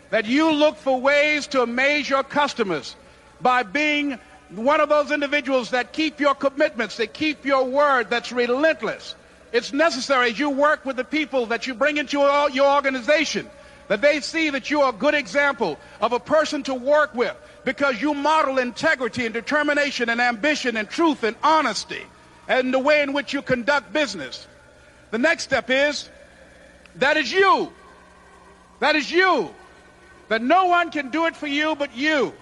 that 0.08 0.24
you 0.24 0.50
look 0.50 0.76
for 0.76 0.98
ways 0.98 1.46
to 1.48 1.60
amaze 1.60 2.08
your 2.08 2.22
customers 2.22 2.96
by 3.42 3.62
being 3.62 4.18
one 4.54 4.80
of 4.80 4.88
those 4.88 5.10
individuals 5.10 5.70
that 5.70 5.92
keep 5.92 6.18
your 6.18 6.34
commitments, 6.34 6.96
that 6.96 7.12
keep 7.12 7.44
your 7.44 7.64
word, 7.64 8.08
that's 8.08 8.32
relentless. 8.32 9.14
It's 9.52 9.74
necessary 9.74 10.30
as 10.30 10.38
you 10.38 10.48
work 10.48 10.86
with 10.86 10.96
the 10.96 11.04
people 11.04 11.44
that 11.46 11.66
you 11.66 11.74
bring 11.74 11.98
into 11.98 12.18
your 12.18 12.74
organization 12.74 13.50
that 13.88 14.00
they 14.00 14.20
see 14.20 14.48
that 14.48 14.70
you're 14.70 14.88
a 14.88 14.92
good 14.92 15.14
example 15.14 15.78
of 16.00 16.14
a 16.14 16.18
person 16.20 16.62
to 16.62 16.74
work 16.74 17.14
with 17.14 17.36
because 17.66 18.00
you 18.00 18.14
model 18.14 18.58
integrity 18.58 19.26
and 19.26 19.34
determination 19.34 20.08
and 20.08 20.22
ambition 20.22 20.78
and 20.78 20.88
truth 20.88 21.22
and 21.22 21.36
honesty 21.42 22.02
and 22.48 22.72
the 22.72 22.78
way 22.78 23.02
in 23.02 23.12
which 23.12 23.34
you 23.34 23.42
conduct 23.42 23.92
business. 23.92 24.46
The 25.10 25.18
next 25.18 25.44
step 25.44 25.68
is 25.68 26.08
that 26.96 27.16
is 27.16 27.32
you. 27.32 27.72
That 28.80 28.96
is 28.96 29.10
you. 29.10 29.54
That 30.28 30.42
no 30.42 30.66
one 30.66 30.90
can 30.90 31.10
do 31.10 31.26
it 31.26 31.36
for 31.36 31.46
you 31.46 31.74
but 31.76 31.96
you. 31.96 32.32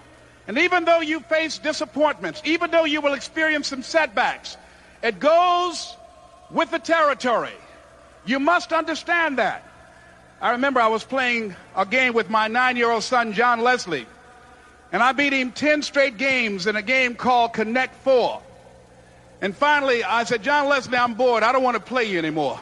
And 0.47 0.57
even 0.57 0.85
though 0.85 0.99
you 0.99 1.21
face 1.21 1.57
disappointments, 1.57 2.41
even 2.45 2.71
though 2.71 2.85
you 2.85 3.01
will 3.01 3.13
experience 3.13 3.67
some 3.67 3.81
setbacks, 3.81 4.57
it 5.01 5.19
goes 5.19 5.95
with 6.51 6.71
the 6.71 6.79
territory. 6.79 7.53
You 8.25 8.39
must 8.39 8.73
understand 8.73 9.37
that. 9.37 9.63
I 10.41 10.51
remember 10.51 10.81
I 10.81 10.87
was 10.87 11.03
playing 11.03 11.55
a 11.75 11.85
game 11.85 12.13
with 12.13 12.29
my 12.29 12.47
nine-year-old 12.47 13.03
son, 13.03 13.31
John 13.31 13.61
Leslie, 13.61 14.05
and 14.91 15.01
I 15.01 15.13
beat 15.13 15.33
him 15.33 15.51
10 15.51 15.81
straight 15.81 16.17
games 16.17 16.67
in 16.67 16.75
a 16.75 16.81
game 16.81 17.15
called 17.15 17.53
Connect 17.53 17.95
Four. 17.95 18.41
And 19.41 19.55
finally, 19.55 20.03
I 20.03 20.23
said, 20.23 20.43
John 20.43 20.67
Leslie, 20.67 20.97
I'm 20.97 21.15
bored. 21.15 21.43
I 21.43 21.51
don't 21.51 21.63
want 21.63 21.75
to 21.75 21.83
play 21.83 22.05
you 22.05 22.17
anymore. 22.17 22.59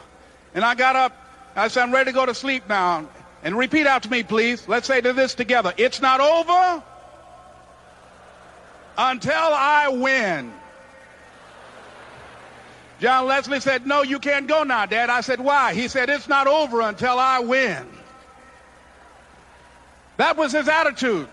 And 0.54 0.64
I 0.64 0.74
got 0.74 0.96
up. 0.96 1.16
I 1.54 1.68
said, 1.68 1.82
I'm 1.82 1.92
ready 1.92 2.10
to 2.10 2.14
go 2.14 2.26
to 2.26 2.34
sleep 2.34 2.64
now. 2.68 3.08
And 3.42 3.58
repeat 3.58 3.86
out 3.86 4.04
to 4.04 4.10
me, 4.10 4.22
please. 4.22 4.68
Let's 4.68 4.86
say 4.86 5.00
to 5.00 5.12
this 5.12 5.34
together. 5.34 5.74
It's 5.76 6.00
not 6.00 6.20
over 6.20 6.82
until 8.96 9.34
I 9.34 9.88
win. 9.88 10.52
John 13.00 13.26
Leslie 13.26 13.58
said, 13.58 13.84
no, 13.84 14.02
you 14.02 14.20
can't 14.20 14.46
go 14.46 14.62
now, 14.62 14.86
Dad. 14.86 15.10
I 15.10 15.22
said, 15.22 15.40
why? 15.40 15.74
He 15.74 15.88
said, 15.88 16.08
it's 16.08 16.28
not 16.28 16.46
over 16.46 16.80
until 16.82 17.18
I 17.18 17.40
win. 17.40 17.88
That 20.18 20.36
was 20.36 20.52
his 20.52 20.68
attitude. 20.68 21.28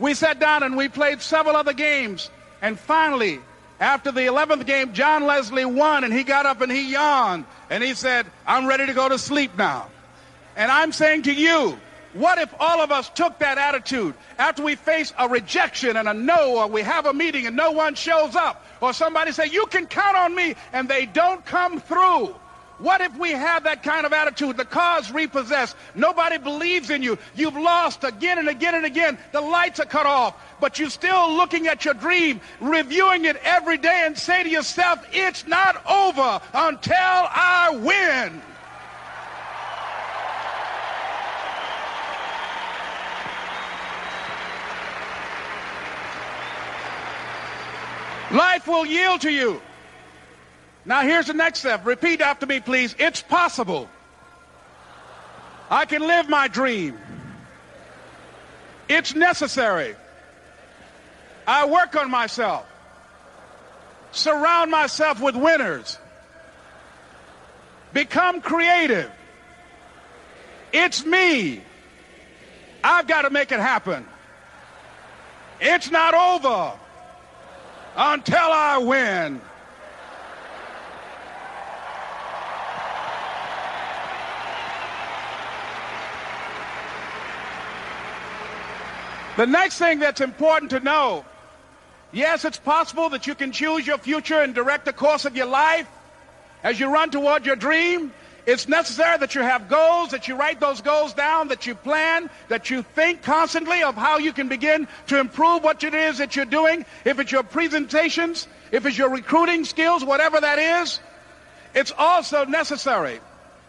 We 0.00 0.14
sat 0.14 0.40
down 0.40 0.64
and 0.64 0.76
we 0.76 0.88
played 0.88 1.22
several 1.22 1.54
other 1.54 1.72
games. 1.72 2.28
And 2.60 2.76
finally, 2.76 3.40
after 3.80 4.10
the 4.10 4.22
11th 4.22 4.66
game, 4.66 4.92
John 4.92 5.26
Leslie 5.26 5.64
won 5.64 6.04
and 6.04 6.12
he 6.12 6.24
got 6.24 6.46
up 6.46 6.60
and 6.60 6.72
he 6.72 6.92
yawned 6.92 7.44
and 7.70 7.82
he 7.82 7.94
said, 7.94 8.26
I'm 8.46 8.66
ready 8.66 8.86
to 8.86 8.94
go 8.94 9.08
to 9.08 9.18
sleep 9.18 9.56
now. 9.56 9.88
And 10.56 10.70
I'm 10.70 10.92
saying 10.92 11.22
to 11.22 11.32
you, 11.32 11.78
what 12.14 12.38
if 12.38 12.54
all 12.58 12.80
of 12.80 12.90
us 12.90 13.10
took 13.10 13.38
that 13.40 13.58
attitude 13.58 14.14
after 14.38 14.62
we 14.62 14.74
face 14.74 15.12
a 15.18 15.28
rejection 15.28 15.98
and 15.98 16.08
a 16.08 16.14
no, 16.14 16.58
or 16.58 16.66
we 16.66 16.80
have 16.80 17.04
a 17.04 17.12
meeting 17.12 17.46
and 17.46 17.54
no 17.54 17.72
one 17.72 17.94
shows 17.94 18.34
up, 18.34 18.64
or 18.80 18.94
somebody 18.94 19.32
say, 19.32 19.46
you 19.46 19.66
can 19.66 19.86
count 19.86 20.16
on 20.16 20.34
me, 20.34 20.54
and 20.72 20.88
they 20.88 21.04
don't 21.04 21.44
come 21.44 21.78
through? 21.78 22.34
What 22.78 23.00
if 23.00 23.16
we 23.16 23.30
have 23.30 23.64
that 23.64 23.82
kind 23.82 24.04
of 24.04 24.12
attitude? 24.12 24.58
The 24.58 24.66
car's 24.66 25.10
repossessed. 25.10 25.76
Nobody 25.94 26.36
believes 26.36 26.90
in 26.90 27.02
you. 27.02 27.18
You've 27.34 27.56
lost 27.56 28.04
again 28.04 28.38
and 28.38 28.48
again 28.48 28.74
and 28.74 28.84
again. 28.84 29.16
The 29.32 29.40
lights 29.40 29.80
are 29.80 29.86
cut 29.86 30.04
off. 30.04 30.34
But 30.60 30.78
you're 30.78 30.90
still 30.90 31.34
looking 31.34 31.68
at 31.68 31.86
your 31.86 31.94
dream, 31.94 32.40
reviewing 32.60 33.24
it 33.24 33.36
every 33.44 33.78
day, 33.78 34.02
and 34.04 34.16
say 34.16 34.42
to 34.42 34.48
yourself, 34.48 35.02
it's 35.12 35.46
not 35.46 35.84
over 35.86 36.40
until 36.52 36.96
I 36.98 37.78
win. 37.80 38.42
Life 48.36 48.66
will 48.66 48.84
yield 48.84 49.22
to 49.22 49.30
you. 49.30 49.62
Now 50.86 51.02
here's 51.02 51.26
the 51.26 51.34
next 51.34 51.58
step. 51.60 51.84
Repeat 51.84 52.20
after 52.20 52.46
me, 52.46 52.60
please. 52.60 52.94
It's 52.98 53.20
possible. 53.20 53.90
I 55.68 55.84
can 55.84 56.00
live 56.00 56.28
my 56.28 56.46
dream. 56.46 56.96
It's 58.88 59.14
necessary. 59.14 59.96
I 61.46 61.66
work 61.66 61.96
on 61.96 62.08
myself. 62.08 62.66
Surround 64.12 64.70
myself 64.70 65.20
with 65.20 65.34
winners. 65.34 65.98
Become 67.92 68.40
creative. 68.40 69.10
It's 70.72 71.04
me. 71.04 71.62
I've 72.84 73.08
got 73.08 73.22
to 73.22 73.30
make 73.30 73.50
it 73.50 73.58
happen. 73.58 74.06
It's 75.60 75.90
not 75.90 76.14
over 76.14 76.78
until 77.96 78.38
I 78.38 78.78
win. 78.78 79.40
The 89.36 89.46
next 89.46 89.78
thing 89.78 89.98
that's 89.98 90.22
important 90.22 90.70
to 90.70 90.80
know, 90.80 91.24
yes, 92.10 92.46
it's 92.46 92.58
possible 92.58 93.10
that 93.10 93.26
you 93.26 93.34
can 93.34 93.52
choose 93.52 93.86
your 93.86 93.98
future 93.98 94.40
and 94.40 94.54
direct 94.54 94.86
the 94.86 94.94
course 94.94 95.26
of 95.26 95.36
your 95.36 95.46
life 95.46 95.86
as 96.62 96.80
you 96.80 96.88
run 96.88 97.10
toward 97.10 97.44
your 97.44 97.56
dream. 97.56 98.12
It's 98.46 98.66
necessary 98.66 99.18
that 99.18 99.34
you 99.34 99.42
have 99.42 99.68
goals, 99.68 100.10
that 100.10 100.26
you 100.26 100.36
write 100.36 100.58
those 100.58 100.80
goals 100.80 101.12
down, 101.12 101.48
that 101.48 101.66
you 101.66 101.74
plan, 101.74 102.30
that 102.48 102.70
you 102.70 102.82
think 102.82 103.22
constantly 103.22 103.82
of 103.82 103.94
how 103.94 104.18
you 104.18 104.32
can 104.32 104.48
begin 104.48 104.88
to 105.08 105.18
improve 105.18 105.62
what 105.62 105.84
it 105.84 105.94
is 105.94 106.18
that 106.18 106.34
you're 106.34 106.44
doing. 106.44 106.86
If 107.04 107.18
it's 107.18 107.32
your 107.32 107.42
presentations, 107.42 108.48
if 108.72 108.86
it's 108.86 108.96
your 108.96 109.10
recruiting 109.10 109.64
skills, 109.64 110.04
whatever 110.04 110.40
that 110.40 110.58
is, 110.58 111.00
it's 111.74 111.92
also 111.98 112.44
necessary 112.44 113.20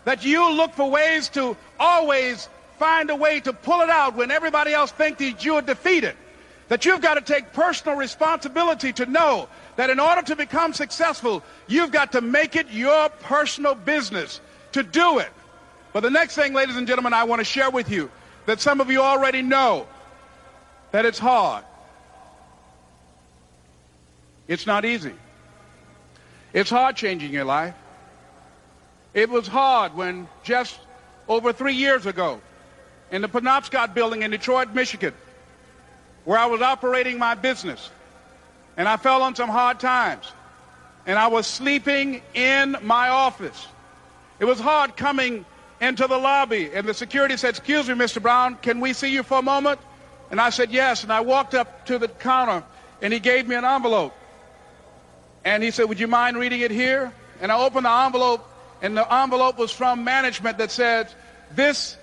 that 0.05 0.23
you 0.23 0.49
look 0.53 0.71
for 0.73 0.89
ways 0.89 1.27
to 1.29 1.57
always 1.77 2.47
find 2.77 3.09
a 3.09 3.15
way 3.15 3.39
to 3.41 3.53
pull 3.53 3.81
it 3.81 3.89
out 3.89 4.15
when 4.15 4.31
everybody 4.31 4.73
else 4.73 4.91
thinks 4.91 5.19
that 5.19 5.43
you 5.43 5.55
are 5.55 5.61
defeated. 5.61 6.15
That 6.69 6.85
you've 6.85 7.01
got 7.01 7.13
to 7.13 7.21
take 7.21 7.53
personal 7.53 7.97
responsibility 7.97 8.91
to 8.93 9.05
know 9.05 9.47
that 9.77 9.89
in 9.89 9.99
order 9.99 10.21
to 10.23 10.35
become 10.35 10.73
successful, 10.73 11.43
you've 11.67 11.91
got 11.91 12.11
to 12.11 12.21
make 12.21 12.55
it 12.55 12.69
your 12.69 13.09
personal 13.09 13.73
business 13.73 14.41
to 14.73 14.83
do 14.83 15.19
it. 15.19 15.29
But 15.93 16.01
the 16.01 16.09
next 16.09 16.35
thing, 16.35 16.53
ladies 16.53 16.75
and 16.75 16.85
gentlemen, 16.85 17.13
I 17.13 17.23
want 17.23 17.39
to 17.39 17.45
share 17.45 17.69
with 17.69 17.89
you 17.89 18.11
that 18.45 18.59
some 18.59 18.81
of 18.81 18.91
you 18.91 19.01
already 19.01 19.41
know 19.41 19.87
that 20.91 21.05
it's 21.05 21.19
hard. 21.19 21.63
It's 24.47 24.65
not 24.65 24.85
easy. 24.85 25.13
It's 26.53 26.69
hard 26.69 26.95
changing 26.95 27.31
your 27.31 27.45
life. 27.45 27.75
It 29.13 29.29
was 29.29 29.47
hard 29.47 29.95
when 29.95 30.27
just 30.43 30.77
over 31.27 31.53
three 31.53 31.73
years 31.73 32.05
ago 32.05 32.41
in 33.11 33.21
the 33.21 33.29
Penobscot 33.29 33.93
building 33.93 34.23
in 34.23 34.31
Detroit, 34.31 34.73
Michigan, 34.73 35.13
where 36.25 36.37
I 36.37 36.45
was 36.45 36.61
operating 36.61 37.17
my 37.17 37.35
business, 37.35 37.89
and 38.75 38.87
I 38.87 38.97
fell 38.97 39.21
on 39.21 39.35
some 39.35 39.49
hard 39.49 39.79
times, 39.79 40.31
and 41.05 41.17
I 41.17 41.27
was 41.27 41.47
sleeping 41.47 42.21
in 42.33 42.75
my 42.81 43.09
office. 43.09 43.67
It 44.39 44.45
was 44.45 44.59
hard 44.59 44.97
coming 44.97 45.45
into 45.79 46.07
the 46.07 46.17
lobby, 46.17 46.71
and 46.73 46.87
the 46.87 46.93
security 46.93 47.37
said, 47.37 47.51
excuse 47.51 47.87
me, 47.87 47.95
Mr. 47.95 48.21
Brown, 48.21 48.55
can 48.61 48.79
we 48.79 48.93
see 48.93 49.11
you 49.11 49.23
for 49.23 49.39
a 49.39 49.41
moment? 49.41 49.79
And 50.29 50.41
I 50.41 50.49
said, 50.49 50.71
yes. 50.71 51.03
And 51.03 51.13
I 51.13 51.21
walked 51.21 51.53
up 51.55 51.85
to 51.85 51.97
the 51.97 52.07
counter, 52.07 52.63
and 53.01 53.13
he 53.13 53.19
gave 53.19 53.47
me 53.47 53.55
an 53.55 53.63
envelope. 53.63 54.13
And 55.45 55.63
he 55.63 55.71
said, 55.71 55.87
would 55.87 55.99
you 55.99 56.07
mind 56.07 56.37
reading 56.37 56.61
it 56.61 56.71
here? 56.71 57.13
And 57.39 57.51
I 57.51 57.59
opened 57.59 57.85
the 57.85 57.91
envelope, 57.91 58.45
and 58.81 58.97
the 58.97 59.13
envelope 59.13 59.57
was 59.57 59.71
from 59.71 60.03
management 60.03 60.57
that 60.57 60.71
said, 60.71 61.13
this 61.55 61.95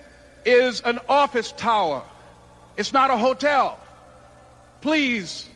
is 0.44 0.80
an 0.82 1.00
office 1.08 1.52
tower. 1.52 2.02
It's 2.76 2.92
not 2.92 3.10
a 3.10 3.16
hotel. 3.16 3.78
please 4.80 5.48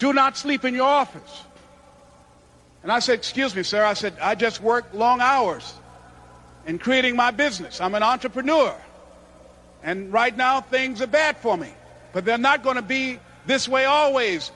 do 0.00 0.12
not 0.12 0.36
sleep 0.36 0.64
in 0.64 0.74
your 0.74 0.88
office. 0.88 1.42
And 2.82 2.90
I 2.90 2.98
said, 2.98 3.14
excuse 3.14 3.54
me, 3.54 3.62
sir. 3.62 3.84
I 3.84 3.94
said, 3.94 4.14
I 4.20 4.34
just 4.34 4.60
work 4.62 4.86
long 4.92 5.20
hours 5.20 5.74
in 6.66 6.78
creating 6.78 7.14
my 7.14 7.30
business. 7.30 7.80
I'm 7.80 7.94
an 7.94 8.02
entrepreneur. 8.02 8.74
And 9.82 10.12
right 10.12 10.36
now, 10.36 10.62
things 10.62 11.00
are 11.00 11.06
bad 11.06 11.36
for 11.36 11.56
me. 11.56 11.68
But 12.12 12.24
they're 12.24 12.38
not 12.38 12.62
going 12.62 12.76
to 12.76 12.82
be 12.82 13.18
this 13.46 13.68
way 13.68 13.84
always. 13.84 14.50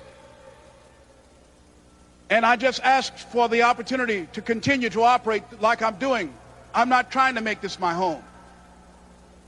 And 2.31 2.45
I 2.45 2.57
just 2.57 2.81
asked 2.83 3.19
for 3.19 3.49
the 3.49 3.63
opportunity 3.63 4.27
to 4.33 4.43
continue 4.43 4.91
to 4.91 5.03
operate 5.03 5.45
like 5.61 5.83
I'm 5.83 5.97
doing. 5.97 6.33
I'm 6.75 6.89
not 6.89 7.11
trying 7.13 7.37
to 7.37 7.43
make 7.43 7.61
this 7.61 7.79
my 7.79 7.93
home. 7.93 8.23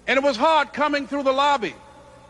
And 0.06 0.16
it 0.16 0.22
was 0.22 0.36
hard 0.36 0.72
coming 0.72 1.06
through 1.06 1.24
the 1.24 1.32
lobby. 1.32 1.74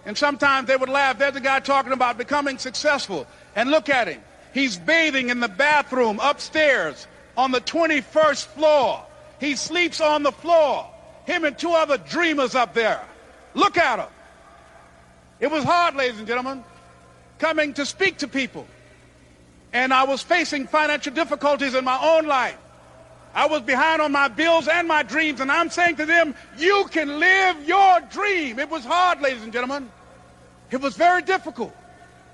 And 0.05 0.17
sometimes 0.17 0.69
they 0.69 0.77
would 0.77 0.89
laugh. 0.89 1.19
There's 1.19 1.37
a 1.37 1.41
guy 1.41 1.61
talking 1.61 1.93
about 1.93 2.17
becoming 2.17 2.59
successful. 2.59 3.27
And 3.55 3.71
look 3.71 3.89
at 3.89 4.09
him. 4.09 4.23
He's 4.55 4.77
bathing 4.79 5.29
in 5.29 5.41
the 5.41 5.49
bathroom 5.49 6.19
upstairs 6.23 7.07
on 7.37 7.51
the 7.51 7.61
21st 7.61 8.47
floor. 8.47 9.05
He 9.39 9.57
sleeps 9.57 10.01
on 10.01 10.23
the 10.23 10.33
floor. 10.33 10.89
Him 11.27 11.45
and 11.45 11.59
two 11.59 11.73
other 11.73 11.99
dreamers 11.99 12.55
up 12.55 12.73
there. 12.73 13.03
Look 13.55 13.77
at 13.77 13.99
him. 13.99 14.09
It 15.41 15.51
was 15.51 15.65
hard, 15.65 15.97
ladies 15.97 16.19
and 16.19 16.27
gentlemen, 16.27 16.65
coming 17.39 17.75
to 17.75 17.85
speak 17.85 18.19
to 18.19 18.29
people. 18.29 18.67
And 19.73 19.93
I 19.93 20.05
was 20.05 20.23
facing 20.23 20.67
financial 20.67 21.13
difficulties 21.13 21.75
in 21.75 21.85
my 21.85 21.99
own 22.01 22.27
life. 22.27 22.57
I 23.37 23.45
was 23.45 23.61
behind 23.61 24.01
on 24.01 24.13
my 24.13 24.29
bills 24.29 24.67
and 24.67 24.89
my 24.89 25.03
dreams, 25.03 25.41
and 25.41 25.53
I'm 25.53 25.69
saying 25.69 25.97
to 25.97 26.07
them, 26.07 26.35
you 26.57 26.87
can 26.91 27.21
live 27.21 27.69
your 27.69 28.01
dream. 28.11 28.59
It 28.59 28.71
was 28.71 28.83
hard, 28.83 29.21
ladies 29.21 29.43
and 29.43 29.53
gentlemen. 29.53 29.91
It 30.71 30.81
was 30.81 30.97
very 30.97 31.21
difficult 31.21 31.77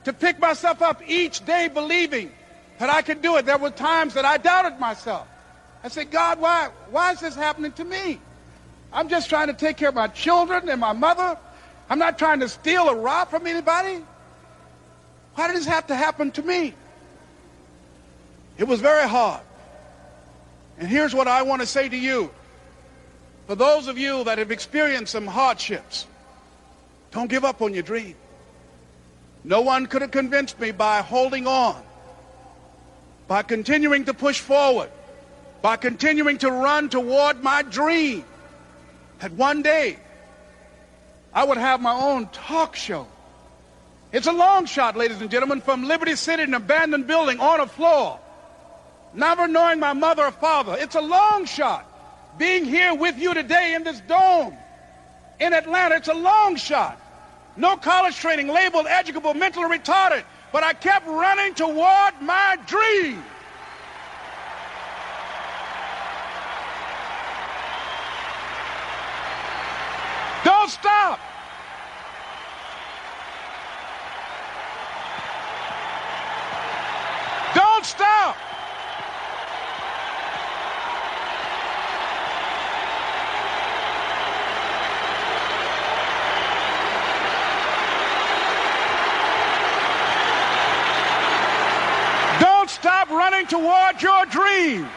to 0.04 0.12
pick 0.12 0.38
myself 0.38 0.80
up 0.80 1.02
each 1.04 1.44
day 1.44 1.66
believing 1.66 2.30
that 2.78 2.88
I 2.88 3.02
could 3.02 3.21
do 3.21 3.37
it. 3.37 3.47
There 3.47 3.59
were 3.59 3.71
times 3.71 4.14
that 4.14 4.25
I 4.25 4.37
doubted 4.37 4.78
myself. 4.78 5.26
I 5.82 5.88
said, 5.88 6.12
God, 6.12 6.40
why, 6.40 6.71
why 6.92 7.11
is 7.11 7.18
this 7.18 7.35
happening 7.35 7.73
to 7.73 7.85
me? 7.85 8.21
I'm 8.92 9.09
just 9.09 9.28
trying 9.28 9.49
to 9.49 9.54
take 9.54 9.78
care 9.78 9.88
of 9.88 9.97
my 9.97 10.06
children 10.06 10.68
and 10.68 10.80
my 10.80 10.92
mother. 10.92 11.37
I'm 11.90 11.99
not 11.99 12.16
trying 12.16 12.38
to 12.40 12.49
steal 12.49 12.82
or 12.82 12.94
rob 12.94 13.28
from 13.28 13.49
anybody. 13.49 14.04
Why 15.35 15.49
did 15.49 15.56
this 15.56 15.66
have 15.66 15.88
to 15.88 15.97
happen 15.97 16.30
to 16.32 16.42
me? 16.42 16.75
It 18.56 18.68
was 18.68 18.80
very 18.80 19.09
hard. 19.09 19.40
And 20.79 20.88
here's 20.88 21.14
what 21.14 21.29
I 21.29 21.43
want 21.43 21.61
to 21.61 21.67
say 21.67 21.88
to 21.88 21.97
you. 21.97 22.31
For 23.47 23.55
those 23.55 23.88
of 23.88 23.99
you 23.99 24.25
that 24.25 24.38
have 24.38 24.50
experienced 24.50 25.12
some 25.12 25.26
hardships, 25.26 26.07
don't 27.11 27.29
give 27.29 27.45
up 27.45 27.61
on 27.61 27.75
your 27.75 27.83
dream. 27.83 28.14
No 29.45 29.61
one 29.61 29.87
could 29.87 30.02
have 30.02 30.12
convinced 30.12 30.59
me 30.61 30.71
by 30.71 31.02
holding 31.02 31.47
on, 31.47 31.83
by 33.26 33.43
continuing 33.43 34.05
to 34.05 34.14
push 34.14 34.41
forward, 34.41 34.91
by 35.61 35.76
continuing 35.76 36.38
to 36.38 36.50
run 36.50 36.88
toward 36.88 37.43
my 37.43 37.62
dream, 37.62 38.25
that 39.19 39.33
one 39.33 39.62
day 39.62 39.99
I 41.35 41.45
would 41.45 41.59
have 41.59 41.81
my 41.81 41.93
own 41.93 42.29
talk 42.29 42.76
show. 42.76 43.07
It's 44.12 44.26
a 44.26 44.33
long 44.33 44.67
shot, 44.67 44.97
ladies 44.97 45.21
and 45.21 45.31
gentlemen, 45.31 45.61
from 45.61 45.85
Liberty 45.85 46.17
City, 46.17 46.43
an 46.43 46.55
abandoned 46.55 47.07
building 47.07 47.41
on 47.41 47.61
a 47.61 47.67
floor, 47.67 48.21
never 49.14 49.49
knowing 49.49 49.81
my 49.81 49.92
mother 49.92 50.25
or 50.25 50.33
father. 50.33 50.76
It's 50.78 50.95
a 50.95 51.00
long 51.00 51.45
shot. 51.45 51.87
Being 52.38 52.64
here 52.64 52.95
with 52.95 53.19
you 53.19 53.35
today 53.35 53.75
in 53.75 53.85
this 53.85 54.00
dome 54.00 54.57
in 55.40 55.52
Atlanta, 55.52 55.97
it's 55.97 56.09
a 56.09 56.14
long 56.14 56.57
shot. 56.57 56.99
No 57.57 57.76
college 57.76 58.16
training, 58.16 58.49
labeled 58.49 58.87
educable, 58.87 59.35
mentally 59.35 59.78
retarded, 59.78 60.25
but 60.52 60.62
I 60.62 60.73
kept 60.73 61.07
running 61.07 61.54
toward 61.54 62.14
my 62.21 62.57
dream. 62.66 63.23
Don't 70.44 70.70
stop. 70.70 71.20
Don't 77.55 77.85
stop. 77.85 78.37
Don't 92.40 92.70
running 93.42 93.48
toward 93.48 94.02
your 94.02 94.26
dream. 94.26 94.88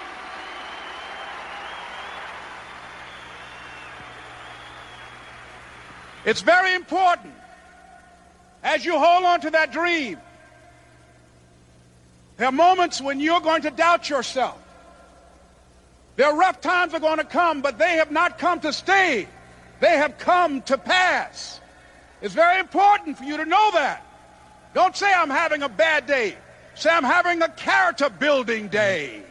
It's 6.25 6.41
very 6.41 6.73
important 6.73 7.33
as 8.63 8.83
you 8.83 8.97
hold 8.97 9.25
on 9.25 9.41
to 9.41 9.51
that 9.51 9.71
dream. 9.71 10.17
There 12.37 12.47
are 12.47 12.51
moments 12.51 12.99
when 12.99 13.19
you're 13.19 13.41
going 13.41 13.61
to 13.61 13.71
doubt 13.71 14.09
yourself. 14.09 14.59
There 16.15 16.27
are 16.27 16.35
rough 16.35 16.61
times 16.61 16.93
are 16.93 16.99
going 16.99 17.17
to 17.17 17.25
come, 17.25 17.61
but 17.61 17.77
they 17.77 17.95
have 17.95 18.11
not 18.11 18.39
come 18.39 18.59
to 18.61 18.73
stay. 18.73 19.27
They 19.81 19.97
have 19.97 20.17
come 20.17 20.61
to 20.63 20.77
pass. 20.77 21.59
It's 22.21 22.33
very 22.33 22.59
important 22.59 23.17
for 23.17 23.25
you 23.25 23.37
to 23.37 23.45
know 23.45 23.71
that. 23.73 24.03
Don't 24.73 24.95
say 24.95 25.13
I'm 25.13 25.29
having 25.29 25.61
a 25.61 25.69
bad 25.69 26.07
day. 26.07 26.35
Say 26.75 26.89
I'm 26.89 27.03
having 27.03 27.41
a 27.41 27.49
character 27.49 28.09
building 28.09 28.67
day. 28.67 29.23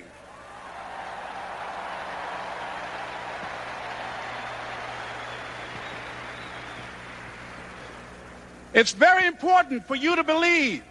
It's 8.72 8.92
very 8.92 9.26
important 9.26 9.86
for 9.86 9.94
you 9.94 10.16
to 10.16 10.24
believe 10.24 10.82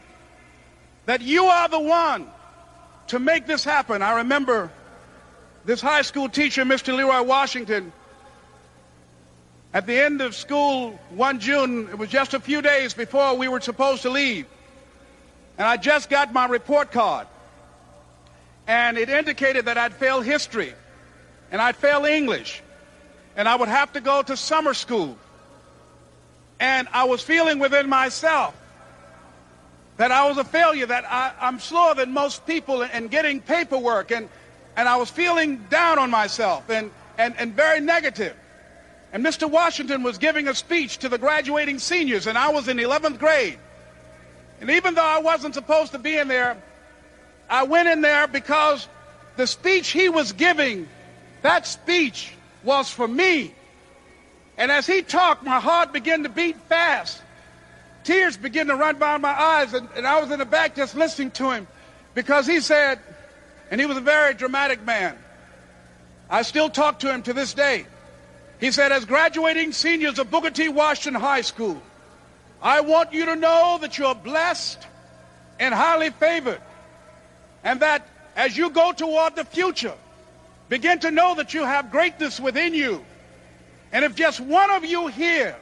that 1.06 1.22
you 1.22 1.46
are 1.46 1.68
the 1.68 1.80
one 1.80 2.28
to 3.08 3.20
make 3.20 3.46
this 3.46 3.64
happen. 3.66 4.02
I 4.02 4.20
remember 4.20 4.72
this 5.66 5.82
high 5.82 6.04
school 6.04 6.30
teacher, 6.30 6.64
Mr. 6.64 6.96
Leroy 6.96 7.24
Washington, 7.24 7.92
at 9.74 9.86
the 9.86 10.00
end 10.00 10.22
of 10.22 10.36
school 10.36 10.92
one 11.10 11.40
June, 11.40 11.90
it 11.90 11.98
was 11.98 12.10
just 12.10 12.34
a 12.34 12.40
few 12.40 12.62
days 12.62 12.94
before 12.94 13.36
we 13.36 13.48
were 13.48 13.60
supposed 13.60 14.04
to 14.04 14.10
leave, 14.10 14.46
and 15.58 15.68
I 15.68 15.78
just 15.78 16.10
got 16.10 16.34
my 16.34 16.46
report 16.46 16.92
card, 16.92 17.28
and 18.68 18.98
it 18.98 19.10
indicated 19.10 19.66
that 19.66 19.78
I'd 19.78 19.94
fail 19.94 20.22
history, 20.22 20.74
and 21.52 21.62
I'd 21.62 21.76
fail 21.76 22.06
English, 22.06 22.62
and 23.36 23.48
I 23.48 23.56
would 23.56 23.70
have 23.70 23.94
to 23.94 24.02
go 24.02 24.22
to 24.22 24.38
summer 24.38 24.74
school. 24.74 25.18
And 26.60 26.88
I 26.94 27.04
was 27.04 27.22
feeling 27.22 27.60
within 27.60 27.90
myself 27.90 28.56
that 29.98 30.12
I 30.12 30.28
was 30.28 30.38
a 30.38 30.44
failure, 30.44 30.86
that 30.86 31.06
I, 31.12 31.34
am 31.42 31.60
slower 31.60 31.96
than 31.96 32.14
most 32.14 32.46
people 32.46 32.82
in, 32.82 32.90
in, 32.92 33.08
getting 33.08 33.42
paperwork. 33.42 34.12
And, 34.12 34.30
and 34.76 34.90
I 34.90 34.96
was 34.96 35.10
feeling 35.10 35.58
down 35.70 36.00
on 36.00 36.10
myself 36.10 36.70
and, 36.70 36.92
and, 37.18 37.36
and 37.38 37.54
very 37.54 37.80
negative. 37.80 38.36
And 39.12 39.24
Mr. 39.24 39.50
Washington 39.50 40.02
was 40.02 40.18
giving 40.18 40.48
a 40.48 40.56
speech 40.56 40.98
to 41.00 41.10
the 41.10 41.20
graduating 41.20 41.78
seniors, 41.78 42.26
and 42.26 42.38
I 42.38 42.50
was 42.50 42.68
in 42.68 42.78
11th 42.78 43.20
grade. 43.20 43.60
And 44.62 44.70
even 44.72 44.96
though 44.96 45.06
I 45.06 45.20
wasn't 45.20 45.54
supposed 45.54 45.92
to 45.92 46.00
be 46.00 46.18
in 46.18 46.28
there, 46.28 46.62
I 47.50 47.64
went 47.64 47.90
in 47.90 48.02
there 48.02 48.28
because 48.28 48.88
the 49.36 49.48
speech 49.48 49.90
he 49.90 50.10
was 50.10 50.32
giving, 50.32 50.88
that 51.42 51.68
speech 51.68 52.34
was 52.64 52.90
for 52.90 53.08
me. 53.08 53.54
And 54.58 54.72
as 54.72 54.88
he 54.88 55.02
talked, 55.02 55.44
my 55.44 55.60
heart 55.60 55.92
began 55.92 56.24
to 56.24 56.30
beat 56.30 56.56
fast. 56.70 57.22
Tears 58.04 58.38
began 58.38 58.68
to 58.68 58.76
run 58.76 59.00
down 59.00 59.22
my 59.22 59.32
eyes, 59.32 59.74
and, 59.74 59.88
and 59.96 60.06
I 60.06 60.20
was 60.22 60.30
in 60.32 60.40
the 60.40 60.46
back 60.46 60.76
just 60.76 60.96
listening 60.96 61.32
to 61.32 61.52
him 61.52 61.68
because 62.14 62.46
he 62.46 62.60
said, 62.60 63.00
and 63.72 63.80
he 63.80 63.88
was 63.88 63.98
a 63.98 64.02
very 64.02 64.34
dramatic 64.34 64.84
man. 64.84 65.18
I 66.30 66.42
still 66.42 66.70
talk 66.70 67.00
to 67.00 67.12
him 67.12 67.24
to 67.24 67.34
this 67.34 67.54
day. 67.54 67.86
He 68.60 68.72
said, 68.72 68.92
as 68.92 69.06
graduating 69.06 69.72
seniors 69.72 70.20
of 70.20 70.30
Booker 70.30 70.50
T. 70.50 70.70
Washington 70.70 71.20
High 71.20 71.42
School, 71.42 71.82
I 72.64 72.80
want 72.80 73.12
you 73.12 73.26
to 73.26 73.36
know 73.36 73.78
that 73.82 73.98
you're 73.98 74.16
blessed 74.16 74.80
and 75.60 75.74
highly 75.74 76.12
favored, 76.12 76.62
and 77.64 77.82
that 77.82 78.08
as 78.38 78.58
you 78.58 78.70
go 78.70 78.94
toward 78.94 79.36
the 79.36 79.44
future, 79.44 79.94
begin 80.70 81.00
to 81.00 81.12
know 81.12 81.36
that 81.36 81.54
you 81.54 81.66
have 81.66 81.92
greatness 81.92 82.40
within 82.40 82.74
you. 82.74 83.06
And 83.92 84.06
if 84.06 84.16
just 84.16 84.40
one 84.40 84.72
of 84.72 84.86
you 84.86 85.08
here 85.08 85.58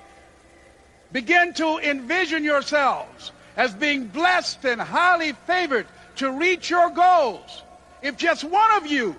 begin 1.11 1.53
to 1.55 1.79
envision 1.79 2.43
yourselves 2.43 3.31
as 3.57 3.73
being 3.73 4.05
blessed 4.05 4.63
and 4.63 4.79
highly 4.79 5.33
favored 5.33 5.87
to 6.17 6.31
reach 6.31 6.69
your 6.69 6.91
goals, 6.91 7.63
if 8.03 8.15
just 8.15 8.43
one 8.43 8.71
of 8.73 8.85
you 8.85 9.15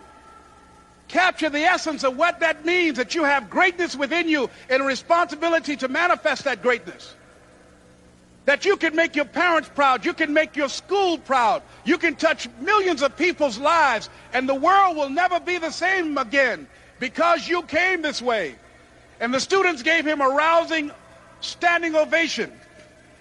capture 1.09 1.51
the 1.51 1.61
essence 1.61 2.05
of 2.05 2.16
what 2.16 2.40
that 2.40 2.64
means, 2.64 2.97
that 2.97 3.14
you 3.14 3.25
have 3.25 3.51
greatness 3.51 3.97
within 3.97 4.29
you 4.29 4.49
and 4.71 4.83
a 4.83 4.87
responsibility 4.87 5.77
to 5.77 5.88
manifest 5.88 6.45
that 6.45 6.62
greatness, 6.62 7.14
That 8.44 8.64
you 8.64 8.76
can 8.76 8.96
make 8.96 9.14
your 9.14 9.24
parents 9.24 9.70
proud. 9.72 10.05
You 10.05 10.12
can 10.12 10.33
make 10.33 10.57
your 10.57 10.68
school 10.68 11.16
proud. 11.18 11.62
You 11.85 11.96
can 11.96 12.16
touch 12.16 12.48
millions 12.61 13.02
of 13.02 13.16
people's 13.16 13.59
lives. 13.59 14.09
And 14.33 14.48
the 14.48 14.55
world 14.55 14.96
will 14.96 15.11
never 15.11 15.38
be 15.38 15.59
the 15.59 15.70
same 15.70 16.18
again 16.18 16.66
because 16.98 17.46
you 17.46 17.62
came 17.62 18.02
this 18.02 18.20
way. 18.20 18.57
And 19.20 19.33
the 19.33 19.38
students 19.38 19.83
gave 19.83 20.05
him 20.05 20.20
a 20.20 20.28
rousing 20.28 20.90
standing 21.40 21.94
ovation. 21.94 22.52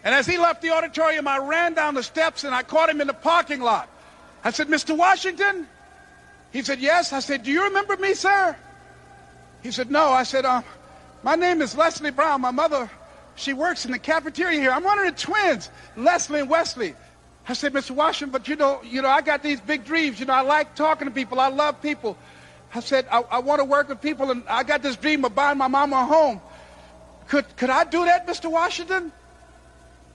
And 0.03 0.15
as 0.15 0.25
he 0.25 0.39
left 0.39 0.63
the 0.63 0.71
auditorium, 0.71 1.27
I 1.27 1.38
ran 1.38 1.75
down 1.75 1.93
the 1.93 2.03
steps 2.03 2.43
and 2.43 2.55
I 2.55 2.63
caught 2.63 2.89
him 2.89 3.01
in 3.01 3.07
the 3.07 3.13
parking 3.13 3.62
lot. 3.62 3.88
I 4.43 4.49
said, 4.49 4.67
Mr. 4.67 4.97
Washington? 4.97 5.67
He 6.51 6.63
said, 6.63 6.79
yes. 6.79 7.13
I 7.13 7.19
said, 7.19 7.43
do 7.43 7.51
you 7.51 7.65
remember 7.65 7.95
me, 7.97 8.15
sir? 8.15 8.55
He 9.62 9.71
said, 9.71 9.91
no. 9.91 10.10
I 10.10 10.23
said, 10.23 10.45
uh, 10.45 10.63
my 11.21 11.36
name 11.36 11.62
is 11.62 11.77
Leslie 11.77 12.10
Brown. 12.10 12.41
My 12.41 12.49
mother 12.49 12.89
she 13.41 13.54
works 13.54 13.86
in 13.86 13.91
the 13.91 13.99
cafeteria 13.99 14.60
here. 14.60 14.71
I'm 14.71 14.84
one 14.84 14.99
of 14.99 15.06
the 15.06 15.21
twins, 15.21 15.69
Leslie 15.95 16.41
and 16.41 16.49
Wesley. 16.49 16.95
I 17.47 17.54
said, 17.54 17.73
Mr. 17.73 17.91
Washington, 17.91 18.32
but 18.32 18.47
you 18.47 18.56
know, 18.56 18.82
you 18.84 19.01
know, 19.01 19.10
I 19.10 19.21
got 19.21 19.41
these 19.41 19.60
big 19.60 19.84
dreams. 19.84 20.19
You 20.19 20.27
know, 20.27 20.34
I 20.34 20.41
like 20.41 20.75
talking 20.75 21.08
to 21.08 21.13
people. 21.13 21.39
I 21.39 21.47
love 21.47 21.82
people. 21.82 22.17
I 22.73 22.80
said, 22.80 23.08
I, 23.12 23.21
I 23.21 23.39
want 23.39 23.60
to 23.60 23.65
work 23.65 23.89
with 23.89 24.01
people, 24.01 24.32
and 24.32 24.43
I 24.47 24.63
got 24.63 24.82
this 24.82 24.95
dream 24.95 25.25
of 25.25 25.36
buying 25.36 25.58
my 25.58 25.67
mama 25.67 25.97
a 25.97 26.06
home. 26.06 26.39
Could, 27.27 27.45
could 27.58 27.69
I 27.69 27.84
do 27.84 28.06
that, 28.06 28.27
Mr. 28.27 28.49
Washington? 28.49 29.12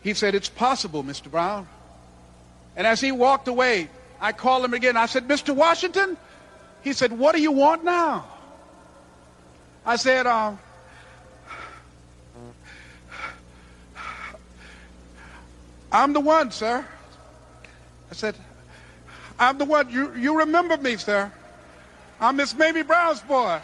He 0.01 0.15
said, 0.15 0.35
it's 0.35 0.49
possible, 0.49 1.03
Mr. 1.03 1.31
Brown. 1.31 1.67
And 2.77 2.87
as 2.87 3.01
he 3.01 3.11
walked 3.11 3.49
away, 3.49 3.89
I 4.21 4.33
called 4.33 4.65
him 4.65 4.73
again. 4.73 4.97
I 4.97 5.07
said, 5.07 5.27
Mr. 5.27 5.55
Washington? 5.55 6.17
He 6.83 6.93
said, 6.93 7.13
what 7.13 7.35
do 7.35 7.43
you 7.43 7.53
want 7.53 7.85
now? 7.85 8.27
I 9.85 9.97
said, 9.97 10.27
um, 10.27 10.59
I'm 15.97 16.13
the 16.13 16.21
one, 16.21 16.51
sir. 16.51 16.85
I 18.11 18.15
said, 18.15 18.35
I'm 19.39 19.57
the 19.57 19.65
one. 19.65 19.89
You, 19.89 20.15
you 20.15 20.41
remember 20.41 20.77
me, 20.77 20.99
sir. 20.99 21.33
I'm 22.21 22.37
Miss 22.37 22.55
Mamie 22.55 22.83
Brown's 22.83 23.23
boy. 23.23 23.59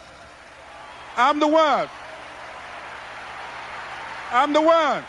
I'm 1.15 1.39
the 1.39 1.47
one. 1.47 1.87
I'm 4.31 4.51
the 4.51 4.61
one. 4.61 5.03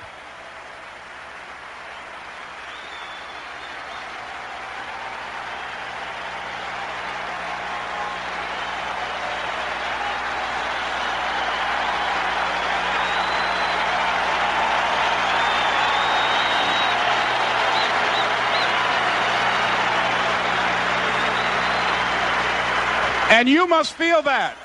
And 23.34 23.48
you 23.48 23.66
must 23.66 23.94
feel 23.94 24.22
that. 24.22 24.56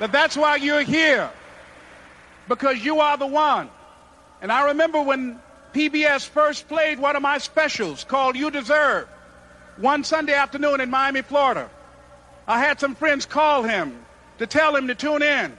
That 0.00 0.12
that's 0.12 0.36
why 0.36 0.56
you're 0.56 0.82
here. 0.82 1.30
Because 2.46 2.84
you 2.84 3.00
are 3.00 3.16
the 3.16 3.26
one. 3.26 3.70
And 4.42 4.52
I 4.52 4.66
remember 4.66 5.00
when 5.00 5.40
PBS 5.72 6.28
first 6.28 6.68
played 6.68 6.98
one 6.98 7.16
of 7.16 7.22
my 7.22 7.38
specials 7.38 8.04
called 8.04 8.36
You 8.36 8.50
Deserve 8.50 9.08
one 9.78 10.04
Sunday 10.04 10.34
afternoon 10.34 10.82
in 10.82 10.90
Miami, 10.90 11.22
Florida. 11.22 11.70
I 12.46 12.60
had 12.60 12.78
some 12.78 12.94
friends 12.94 13.24
call 13.24 13.62
him 13.62 14.04
to 14.36 14.46
tell 14.46 14.76
him 14.76 14.88
to 14.88 14.94
tune 14.94 15.22
in. 15.22 15.56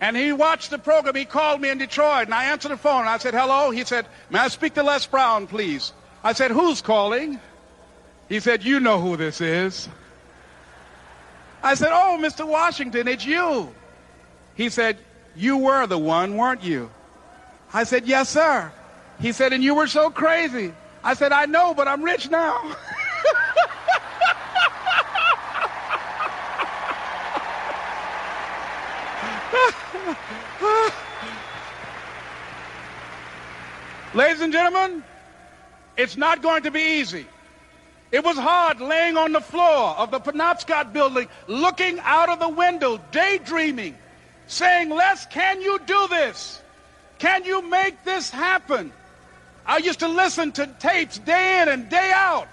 And 0.00 0.16
he 0.16 0.32
watched 0.32 0.70
the 0.70 0.78
program. 0.78 1.16
He 1.16 1.24
called 1.24 1.60
me 1.60 1.70
in 1.70 1.78
Detroit, 1.78 2.26
and 2.26 2.34
I 2.34 2.44
answered 2.52 2.70
the 2.70 2.76
phone. 2.76 3.08
I 3.08 3.18
said, 3.18 3.34
hello. 3.34 3.72
He 3.72 3.82
said, 3.82 4.06
may 4.30 4.38
I 4.38 4.46
speak 4.46 4.74
to 4.74 4.84
Les 4.84 5.04
Brown, 5.06 5.48
please? 5.48 5.92
I 6.22 6.34
said, 6.34 6.52
who's 6.52 6.80
calling? 6.80 7.40
He 8.28 8.40
said, 8.40 8.64
You 8.64 8.80
know 8.80 9.00
who 9.00 9.16
this 9.16 9.40
is. 9.40 9.88
I 11.62 11.74
said, 11.74 11.90
Oh, 11.92 12.18
Mr. 12.20 12.46
Washington, 12.46 13.08
it's 13.08 13.24
you. 13.24 13.74
He 14.54 14.68
said, 14.68 14.98
You 15.36 15.58
were 15.58 15.86
the 15.86 15.98
one, 15.98 16.36
weren't 16.36 16.62
you? 16.62 16.90
I 17.72 17.84
said, 17.84 18.06
Yes, 18.06 18.28
sir. 18.28 18.70
He 19.20 19.32
said, 19.32 19.52
And 19.52 19.62
you 19.62 19.74
were 19.74 19.86
so 19.86 20.10
crazy. 20.10 20.72
I 21.02 21.14
said, 21.14 21.32
I 21.32 21.46
know, 21.46 21.74
but 21.74 21.86
I'm 21.88 22.02
rich 22.02 22.30
now. 22.30 22.76
Ladies 34.14 34.40
and 34.40 34.52
gentlemen, 34.52 35.02
it's 35.96 36.16
not 36.16 36.40
going 36.40 36.62
to 36.62 36.70
be 36.70 37.00
easy. 37.00 37.26
It 38.12 38.24
was 38.24 38.36
hard 38.36 38.80
laying 38.80 39.16
on 39.16 39.32
the 39.32 39.40
floor 39.40 39.96
of 39.96 40.10
the 40.10 40.20
Penobscot 40.20 40.92
building, 40.92 41.28
looking 41.46 41.98
out 42.00 42.28
of 42.28 42.38
the 42.38 42.48
window, 42.48 43.00
daydreaming, 43.10 43.96
saying, 44.46 44.90
Les, 44.90 45.26
can 45.26 45.60
you 45.60 45.80
do 45.86 46.06
this? 46.08 46.62
Can 47.18 47.44
you 47.44 47.68
make 47.68 48.04
this 48.04 48.30
happen? 48.30 48.92
I 49.66 49.78
used 49.78 50.00
to 50.00 50.08
listen 50.08 50.52
to 50.52 50.66
tapes 50.78 51.18
day 51.18 51.62
in 51.62 51.68
and 51.68 51.88
day 51.88 52.12
out 52.14 52.48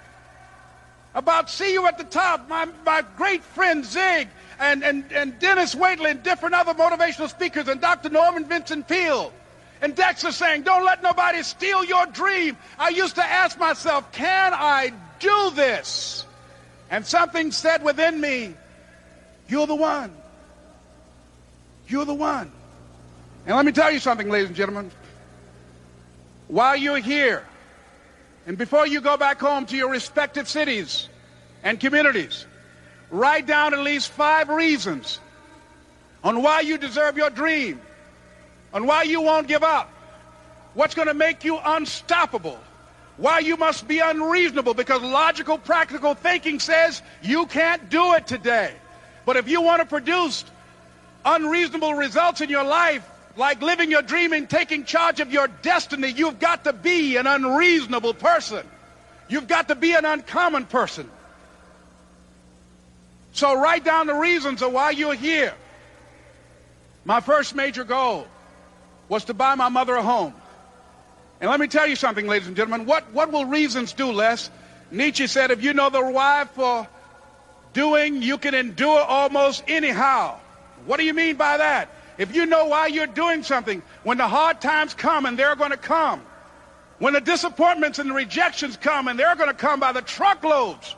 about 1.14 1.50
See 1.50 1.72
You 1.72 1.86
at 1.86 1.98
the 1.98 2.04
Top, 2.04 2.48
my, 2.48 2.66
my 2.86 3.04
great 3.16 3.42
friend 3.42 3.84
Zig 3.84 4.28
and, 4.58 4.82
and, 4.82 5.04
and 5.12 5.38
Dennis 5.38 5.74
Waitley 5.74 6.10
and 6.10 6.22
different 6.22 6.54
other 6.54 6.74
motivational 6.74 7.28
speakers 7.28 7.68
and 7.68 7.80
Dr. 7.80 8.08
Norman 8.08 8.46
Vincent 8.46 8.88
Peale. 8.88 9.32
And 9.82 9.96
Dexter 9.96 10.30
saying, 10.30 10.62
don't 10.62 10.84
let 10.84 11.02
nobody 11.02 11.42
steal 11.42 11.84
your 11.84 12.06
dream. 12.06 12.56
I 12.78 12.90
used 12.90 13.16
to 13.16 13.24
ask 13.24 13.58
myself, 13.58 14.10
can 14.12 14.52
I 14.54 14.92
do 15.22 15.52
this. 15.54 16.26
And 16.90 17.06
something 17.06 17.52
said 17.52 17.82
within 17.82 18.20
me, 18.20 18.54
You're 19.48 19.66
the 19.66 19.74
one. 19.74 20.12
You're 21.88 22.04
the 22.04 22.14
one. 22.14 22.52
And 23.46 23.56
let 23.56 23.64
me 23.64 23.72
tell 23.72 23.90
you 23.90 23.98
something, 23.98 24.28
ladies 24.28 24.48
and 24.48 24.56
gentlemen. 24.56 24.90
While 26.48 26.76
you're 26.76 26.98
here, 26.98 27.46
and 28.46 28.58
before 28.58 28.86
you 28.86 29.00
go 29.00 29.16
back 29.16 29.40
home 29.40 29.66
to 29.66 29.76
your 29.76 29.88
respective 29.88 30.48
cities 30.48 31.08
and 31.62 31.80
communities, 31.80 32.46
write 33.10 33.46
down 33.46 33.72
at 33.72 33.80
least 33.80 34.10
five 34.10 34.48
reasons 34.48 35.18
on 36.22 36.42
why 36.42 36.60
you 36.60 36.76
deserve 36.78 37.16
your 37.16 37.30
dream, 37.30 37.80
on 38.74 38.86
why 38.86 39.02
you 39.02 39.22
won't 39.22 39.48
give 39.48 39.62
up, 39.62 39.90
what's 40.74 40.94
going 40.94 41.08
to 41.08 41.14
make 41.14 41.44
you 41.44 41.58
unstoppable 41.64 42.58
why 43.16 43.40
you 43.40 43.56
must 43.56 43.86
be 43.86 43.98
unreasonable 43.98 44.74
because 44.74 45.02
logical, 45.02 45.58
practical 45.58 46.14
thinking 46.14 46.58
says 46.60 47.02
you 47.22 47.46
can't 47.46 47.90
do 47.90 48.14
it 48.14 48.26
today. 48.26 48.72
But 49.24 49.36
if 49.36 49.48
you 49.48 49.60
want 49.60 49.80
to 49.80 49.86
produce 49.86 50.44
unreasonable 51.24 51.94
results 51.94 52.40
in 52.40 52.50
your 52.50 52.64
life, 52.64 53.08
like 53.36 53.62
living 53.62 53.90
your 53.90 54.02
dream 54.02 54.32
and 54.32 54.48
taking 54.48 54.84
charge 54.84 55.20
of 55.20 55.32
your 55.32 55.48
destiny, 55.48 56.08
you've 56.08 56.38
got 56.38 56.64
to 56.64 56.72
be 56.72 57.16
an 57.16 57.26
unreasonable 57.26 58.14
person. 58.14 58.66
You've 59.28 59.48
got 59.48 59.68
to 59.68 59.74
be 59.74 59.94
an 59.94 60.04
uncommon 60.04 60.66
person. 60.66 61.08
So 63.32 63.54
write 63.58 63.84
down 63.84 64.06
the 64.06 64.14
reasons 64.14 64.62
of 64.62 64.72
why 64.72 64.90
you're 64.90 65.14
here. 65.14 65.54
My 67.04 67.20
first 67.20 67.54
major 67.54 67.84
goal 67.84 68.26
was 69.08 69.24
to 69.24 69.34
buy 69.34 69.54
my 69.54 69.68
mother 69.68 69.94
a 69.94 70.02
home. 70.02 70.34
And 71.42 71.50
let 71.50 71.58
me 71.58 71.66
tell 71.66 71.88
you 71.88 71.96
something, 71.96 72.28
ladies 72.28 72.46
and 72.46 72.56
gentlemen. 72.56 72.86
What, 72.86 73.12
what 73.12 73.32
will 73.32 73.44
reasons 73.44 73.92
do, 73.92 74.12
Les? 74.12 74.48
Nietzsche 74.92 75.26
said, 75.26 75.50
if 75.50 75.60
you 75.60 75.74
know 75.74 75.90
the 75.90 76.00
why 76.00 76.46
for 76.54 76.86
doing, 77.72 78.22
you 78.22 78.38
can 78.38 78.54
endure 78.54 79.00
almost 79.00 79.64
anyhow. 79.66 80.38
What 80.86 80.98
do 80.98 81.04
you 81.04 81.12
mean 81.12 81.34
by 81.34 81.56
that? 81.56 81.88
If 82.16 82.32
you 82.32 82.46
know 82.46 82.66
why 82.66 82.86
you're 82.86 83.08
doing 83.08 83.42
something, 83.42 83.82
when 84.04 84.18
the 84.18 84.28
hard 84.28 84.60
times 84.60 84.94
come, 84.94 85.26
and 85.26 85.36
they're 85.36 85.56
going 85.56 85.72
to 85.72 85.76
come, 85.76 86.20
when 87.00 87.12
the 87.12 87.20
disappointments 87.20 87.98
and 87.98 88.08
the 88.08 88.14
rejections 88.14 88.76
come, 88.76 89.08
and 89.08 89.18
they're 89.18 89.34
going 89.34 89.50
to 89.50 89.54
come 89.54 89.80
by 89.80 89.90
the 89.90 90.02
truckloads, 90.02 90.94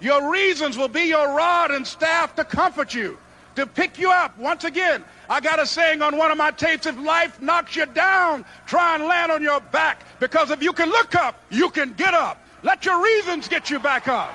your 0.00 0.30
reasons 0.30 0.76
will 0.76 0.88
be 0.88 1.04
your 1.04 1.34
rod 1.34 1.70
and 1.70 1.86
staff 1.86 2.34
to 2.34 2.44
comfort 2.44 2.92
you, 2.92 3.16
to 3.56 3.66
pick 3.66 3.98
you 3.98 4.10
up. 4.10 4.38
Once 4.38 4.64
again, 4.64 5.04
I 5.28 5.40
got 5.40 5.58
a 5.58 5.66
saying 5.66 6.02
on 6.02 6.16
one 6.16 6.30
of 6.30 6.38
my 6.38 6.50
tapes, 6.50 6.86
if 6.86 6.98
life 6.98 7.40
knocks 7.42 7.74
you 7.74 7.86
down, 7.86 8.44
try 8.66 8.94
and 8.94 9.04
land 9.04 9.32
on 9.32 9.42
your 9.42 9.60
back. 9.60 10.02
Because 10.20 10.50
if 10.50 10.62
you 10.62 10.72
can 10.72 10.88
look 10.88 11.14
up, 11.14 11.40
you 11.50 11.70
can 11.70 11.92
get 11.94 12.14
up. 12.14 12.40
Let 12.62 12.84
your 12.84 13.02
reasons 13.02 13.48
get 13.48 13.70
you 13.70 13.78
back 13.78 14.08
up. 14.08 14.34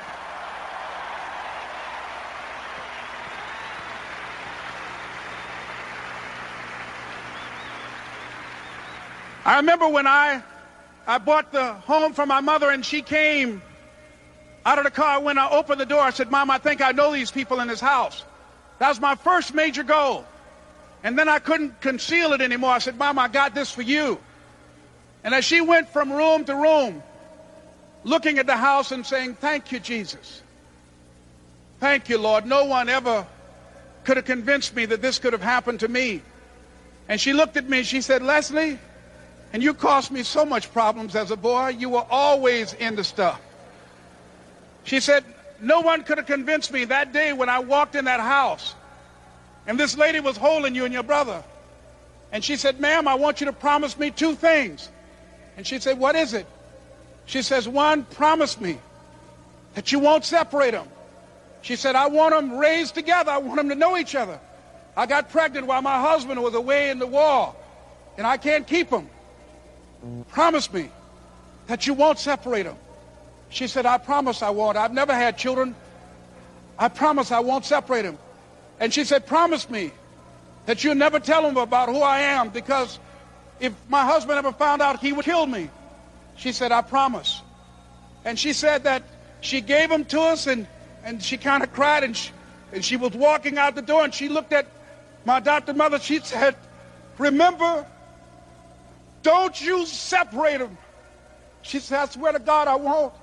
I 9.43 9.57
remember 9.57 9.87
when 9.87 10.05
I, 10.05 10.43
I 11.07 11.17
bought 11.17 11.51
the 11.51 11.73
home 11.73 12.13
for 12.13 12.25
my 12.27 12.41
mother 12.41 12.69
and 12.69 12.85
she 12.85 13.01
came 13.01 13.61
out 14.65 14.77
of 14.77 14.83
the 14.83 14.91
car. 14.91 15.19
When 15.19 15.39
I 15.39 15.49
opened 15.49 15.81
the 15.81 15.85
door, 15.85 15.99
I 15.99 16.11
said, 16.11 16.29
Mom, 16.29 16.51
I 16.51 16.59
think 16.59 16.81
I 16.81 16.91
know 16.91 17.11
these 17.11 17.31
people 17.31 17.59
in 17.59 17.67
this 17.67 17.79
house. 17.79 18.23
That 18.81 18.89
was 18.89 18.99
my 18.99 19.13
first 19.13 19.53
major 19.53 19.83
goal 19.83 20.25
And 21.03 21.15
then 21.15 21.29
I 21.29 21.37
couldn't 21.37 21.79
conceal 21.81 22.33
it 22.33 22.41
anymore. 22.41 22.71
I 22.71 22.79
said, 22.79 22.97
Mom, 22.97 23.19
I 23.19 23.27
got 23.27 23.53
this 23.53 23.71
for 23.71 23.83
you. 23.83 24.19
And 25.23 25.35
as 25.35 25.45
she 25.45 25.61
went 25.61 25.87
from 25.89 26.11
room 26.11 26.45
to 26.45 26.55
room, 26.55 27.03
looking 28.03 28.39
at 28.39 28.47
the 28.47 28.57
house 28.57 28.91
and 28.91 29.05
saying, 29.05 29.35
Thank 29.35 29.71
you, 29.71 29.79
Jesus. 29.79 30.41
Thank 31.79 32.09
you, 32.09 32.17
Lord. 32.17 32.47
No 32.47 32.65
one 32.65 32.89
ever 32.89 33.27
could 34.03 34.17
have 34.17 34.25
convinced 34.25 34.75
me 34.75 34.85
that 34.87 34.99
this 34.99 35.19
could 35.19 35.33
have 35.33 35.43
happened 35.43 35.81
to 35.81 35.87
me. 35.87 36.23
And 37.07 37.21
she 37.21 37.33
looked 37.33 37.57
at 37.57 37.69
me 37.69 37.79
and 37.79 37.87
she 37.87 38.01
said, 38.01 38.23
Leslie, 38.23 38.79
and 39.53 39.61
you 39.61 39.75
caused 39.75 40.09
me 40.09 40.23
so 40.23 40.43
much 40.43 40.73
problems 40.73 41.15
as 41.15 41.29
a 41.29 41.37
boy. 41.37 41.67
You 41.69 41.89
were 41.89 42.05
always 42.09 42.73
into 42.73 43.03
stuff. 43.03 43.39
She 44.85 44.99
said, 44.99 45.23
no 45.61 45.81
one 45.81 46.03
could 46.03 46.17
have 46.17 46.27
convinced 46.27 46.71
me 46.71 46.85
that 46.85 47.13
day 47.13 47.33
when 47.33 47.49
I 47.49 47.59
walked 47.59 47.95
in 47.95 48.05
that 48.05 48.19
house 48.19 48.75
and 49.67 49.79
this 49.79 49.97
lady 49.97 50.19
was 50.19 50.37
holding 50.37 50.75
you 50.75 50.85
and 50.85 50.93
your 50.93 51.03
brother. 51.03 51.43
And 52.31 52.43
she 52.43 52.55
said, 52.55 52.79
ma'am, 52.79 53.07
I 53.07 53.15
want 53.15 53.41
you 53.41 53.45
to 53.45 53.53
promise 53.53 53.97
me 53.97 54.09
two 54.09 54.35
things. 54.35 54.89
And 55.57 55.67
she 55.67 55.79
said, 55.79 55.99
what 55.99 56.15
is 56.15 56.33
it? 56.33 56.47
She 57.25 57.41
says, 57.41 57.67
one, 57.67 58.03
promise 58.05 58.59
me 58.59 58.79
that 59.75 59.91
you 59.91 59.99
won't 59.99 60.25
separate 60.25 60.71
them. 60.71 60.87
She 61.61 61.75
said, 61.75 61.95
I 61.95 62.07
want 62.07 62.33
them 62.33 62.57
raised 62.57 62.95
together. 62.95 63.31
I 63.31 63.37
want 63.37 63.57
them 63.57 63.69
to 63.69 63.75
know 63.75 63.97
each 63.97 64.15
other. 64.15 64.39
I 64.97 65.05
got 65.05 65.29
pregnant 65.29 65.67
while 65.67 65.81
my 65.81 66.01
husband 66.01 66.41
was 66.41 66.53
away 66.53 66.89
in 66.89 66.99
the 66.99 67.07
war, 67.07 67.55
and 68.17 68.25
I 68.25 68.37
can't 68.37 68.65
keep 68.65 68.89
them. 68.89 69.09
Promise 70.29 70.73
me 70.73 70.89
that 71.67 71.85
you 71.85 71.93
won't 71.93 72.19
separate 72.19 72.63
them. 72.63 72.77
She 73.51 73.67
said, 73.67 73.85
I 73.85 73.97
promise 73.97 74.41
I 74.41 74.49
won't. 74.49 74.77
I've 74.77 74.93
never 74.93 75.13
had 75.13 75.37
children. 75.37 75.75
I 76.79 76.87
promise 76.87 77.31
I 77.31 77.41
won't 77.41 77.65
separate 77.65 78.03
them. 78.03 78.17
And 78.79 78.93
she 78.93 79.03
said, 79.03 79.27
promise 79.27 79.69
me 79.69 79.91
that 80.65 80.83
you'll 80.83 80.95
never 80.95 81.19
tell 81.19 81.43
them 81.43 81.57
about 81.57 81.89
who 81.89 82.01
I 82.01 82.19
am 82.21 82.49
because 82.49 82.97
if 83.59 83.73
my 83.89 84.05
husband 84.05 84.39
ever 84.39 84.53
found 84.53 84.81
out, 84.81 84.99
he 84.99 85.11
would 85.11 85.25
kill 85.25 85.45
me. 85.45 85.69
She 86.37 86.53
said, 86.53 86.71
I 86.71 86.81
promise. 86.81 87.41
And 88.23 88.39
she 88.39 88.53
said 88.53 88.85
that 88.85 89.03
she 89.41 89.59
gave 89.59 89.89
them 89.89 90.05
to 90.05 90.21
us 90.21 90.47
and, 90.47 90.65
and 91.03 91.21
she 91.21 91.37
kind 91.37 91.61
of 91.61 91.73
cried 91.73 92.05
and 92.05 92.15
she, 92.15 92.31
and 92.71 92.83
she 92.83 92.95
was 92.95 93.11
walking 93.11 93.57
out 93.57 93.75
the 93.75 93.81
door 93.81 94.05
and 94.05 94.13
she 94.13 94.29
looked 94.29 94.53
at 94.53 94.65
my 95.25 95.39
adopted 95.39 95.75
mother. 95.75 95.99
She 95.99 96.19
said, 96.19 96.55
remember, 97.17 97.85
don't 99.23 99.59
you 99.61 99.85
separate 99.85 100.59
them. 100.59 100.77
She 101.63 101.79
said, 101.79 101.99
I 101.99 102.05
swear 102.05 102.31
to 102.31 102.39
God, 102.39 102.69
I 102.69 102.75
won't. 102.75 103.13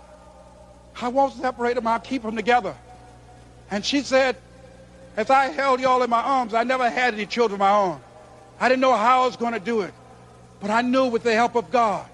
I 1.00 1.08
won't 1.08 1.34
separate 1.34 1.74
them. 1.74 1.86
I'll 1.86 2.00
keep 2.00 2.22
them 2.22 2.36
together. 2.36 2.74
And 3.70 3.84
she 3.84 4.02
said, 4.02 4.36
as 5.16 5.30
I 5.30 5.46
held 5.46 5.80
y'all 5.80 6.02
in 6.02 6.10
my 6.10 6.22
arms, 6.22 6.54
I 6.54 6.64
never 6.64 6.88
had 6.88 7.14
any 7.14 7.26
children 7.26 7.54
of 7.54 7.60
my 7.60 7.70
own. 7.70 8.00
I 8.60 8.68
didn't 8.68 8.80
know 8.80 8.94
how 8.94 9.22
I 9.22 9.26
was 9.26 9.36
going 9.36 9.52
to 9.52 9.60
do 9.60 9.82
it. 9.82 9.94
But 10.60 10.70
I 10.70 10.82
knew 10.82 11.06
with 11.06 11.22
the 11.22 11.34
help 11.34 11.54
of 11.54 11.70
God, 11.70 12.06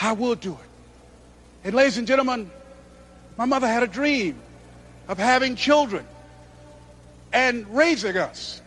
I 0.00 0.12
will 0.12 0.34
do 0.34 0.52
it. 0.52 0.68
And 1.64 1.74
ladies 1.74 1.98
and 1.98 2.06
gentlemen, 2.06 2.50
my 3.36 3.44
mother 3.44 3.66
had 3.66 3.82
a 3.82 3.86
dream 3.86 4.38
of 5.08 5.18
having 5.18 5.56
children 5.56 6.06
and 7.32 7.66
raising 7.74 8.16
us. 8.16 8.60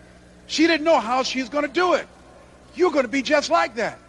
She 0.47 0.67
didn't 0.67 0.84
know 0.84 0.99
how 0.99 1.23
she 1.23 1.39
was 1.39 1.49
going 1.49 1.65
to 1.65 1.71
do 1.71 1.93
it. 1.93 2.08
You're 2.76 2.91
going 2.91 3.06
to 3.06 3.12
be 3.12 3.21
just 3.21 3.49
like 3.49 3.76
that. 3.76 3.99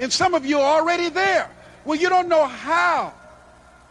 And 0.00 0.12
some 0.12 0.34
of 0.34 0.44
you 0.44 0.58
are 0.58 0.80
already 0.80 1.08
there. 1.08 1.50
Well, 1.84 1.98
you 1.98 2.08
don't 2.08 2.28
know 2.28 2.46
how 2.46 3.12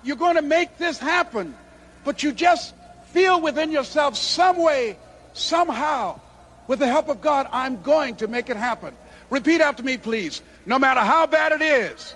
you're 0.04 0.16
going 0.16 0.36
to 0.36 0.42
make 0.42 0.78
this 0.78 0.98
happen, 0.98 1.56
but 2.04 2.24
you 2.24 2.32
just 2.32 2.74
feel 3.12 3.42
within 3.42 3.72
yourself 3.72 4.16
some 4.16 4.58
way, 4.58 4.98
somehow, 5.34 6.20
with 6.68 6.80
the 6.80 6.88
help 6.88 7.10
of 7.10 7.22
God, 7.22 7.48
I'm 7.52 7.82
going 7.82 8.16
to 8.18 8.28
make 8.28 8.50
it 8.50 8.58
happen. 8.58 8.96
Repeat 9.30 9.62
after 9.62 9.84
me, 9.84 9.98
please. 9.98 10.42
No 10.66 10.80
matter 10.80 11.00
how 11.00 11.28
bad 11.28 11.52
it 11.54 11.62
is, 11.62 12.16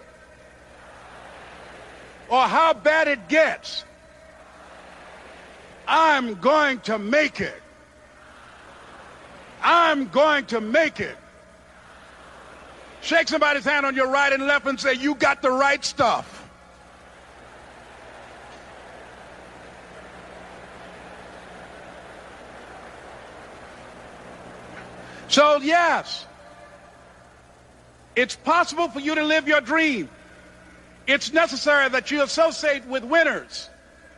or 2.30 2.41
how 2.44 2.74
bad 2.74 3.08
it 3.08 3.28
gets, 3.28 3.86
I'm 5.88 6.36
going 6.36 6.80
to 6.82 6.98
make 6.98 7.41
it. 7.41 7.62
I'm 9.62 10.08
going 10.08 10.46
to 10.48 10.62
make 10.62 11.00
it. 11.00 11.15
Shake 13.02 13.28
somebody's 13.28 13.65
hand 13.65 13.86
on 13.86 13.96
your 13.96 14.08
right 14.08 14.32
and 14.32 14.46
left 14.46 14.65
and 14.67 14.80
say, 14.80 14.94
You 14.94 15.15
got 15.15 15.41
the 15.41 15.52
right 15.52 15.84
stuff. 15.84 16.41
So, 25.32 25.62
yes, 25.62 26.26
it's 28.17 28.36
possible 28.36 28.89
for 28.89 29.00
you 29.00 29.15
to 29.15 29.24
live 29.24 29.48
your 29.48 29.62
dream. 29.62 30.10
It's 31.08 31.32
necessary 31.32 31.88
that 31.88 32.12
you 32.12 32.22
associate 32.22 32.86
with 32.86 33.06
winners, 33.06 33.70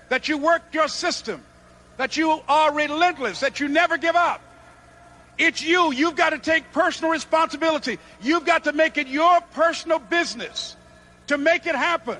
that 0.09 0.27
you 0.27 0.39
work 0.39 0.63
your 0.71 0.87
system, 0.87 1.43
that 1.97 2.17
you 2.17 2.41
are 2.47 2.73
relentless, 2.73 3.41
that 3.41 3.59
you 3.59 3.67
never 3.67 3.99
give 3.99 4.15
up. 4.15 4.41
It's 5.37 5.61
you. 5.61 5.93
You've 5.93 6.15
got 6.15 6.31
to 6.31 6.39
take 6.39 6.71
personal 6.71 7.11
responsibility. 7.11 7.99
You've 8.19 8.45
got 8.45 8.63
to 8.63 8.73
make 8.73 8.97
it 8.97 9.05
your 9.07 9.39
personal 9.53 9.99
business 9.99 10.75
to 11.27 11.37
make 11.37 11.67
it 11.67 11.75
happen. 11.75 12.17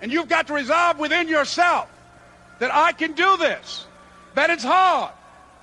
And 0.00 0.12
you've 0.12 0.28
got 0.28 0.46
to 0.46 0.54
resolve 0.54 1.00
within 1.00 1.26
yourself 1.26 1.90
that 2.60 2.72
I 2.72 2.92
can 2.92 3.12
do 3.14 3.36
this, 3.38 3.86
that 4.36 4.50
it's 4.50 4.64
hard. 4.64 5.12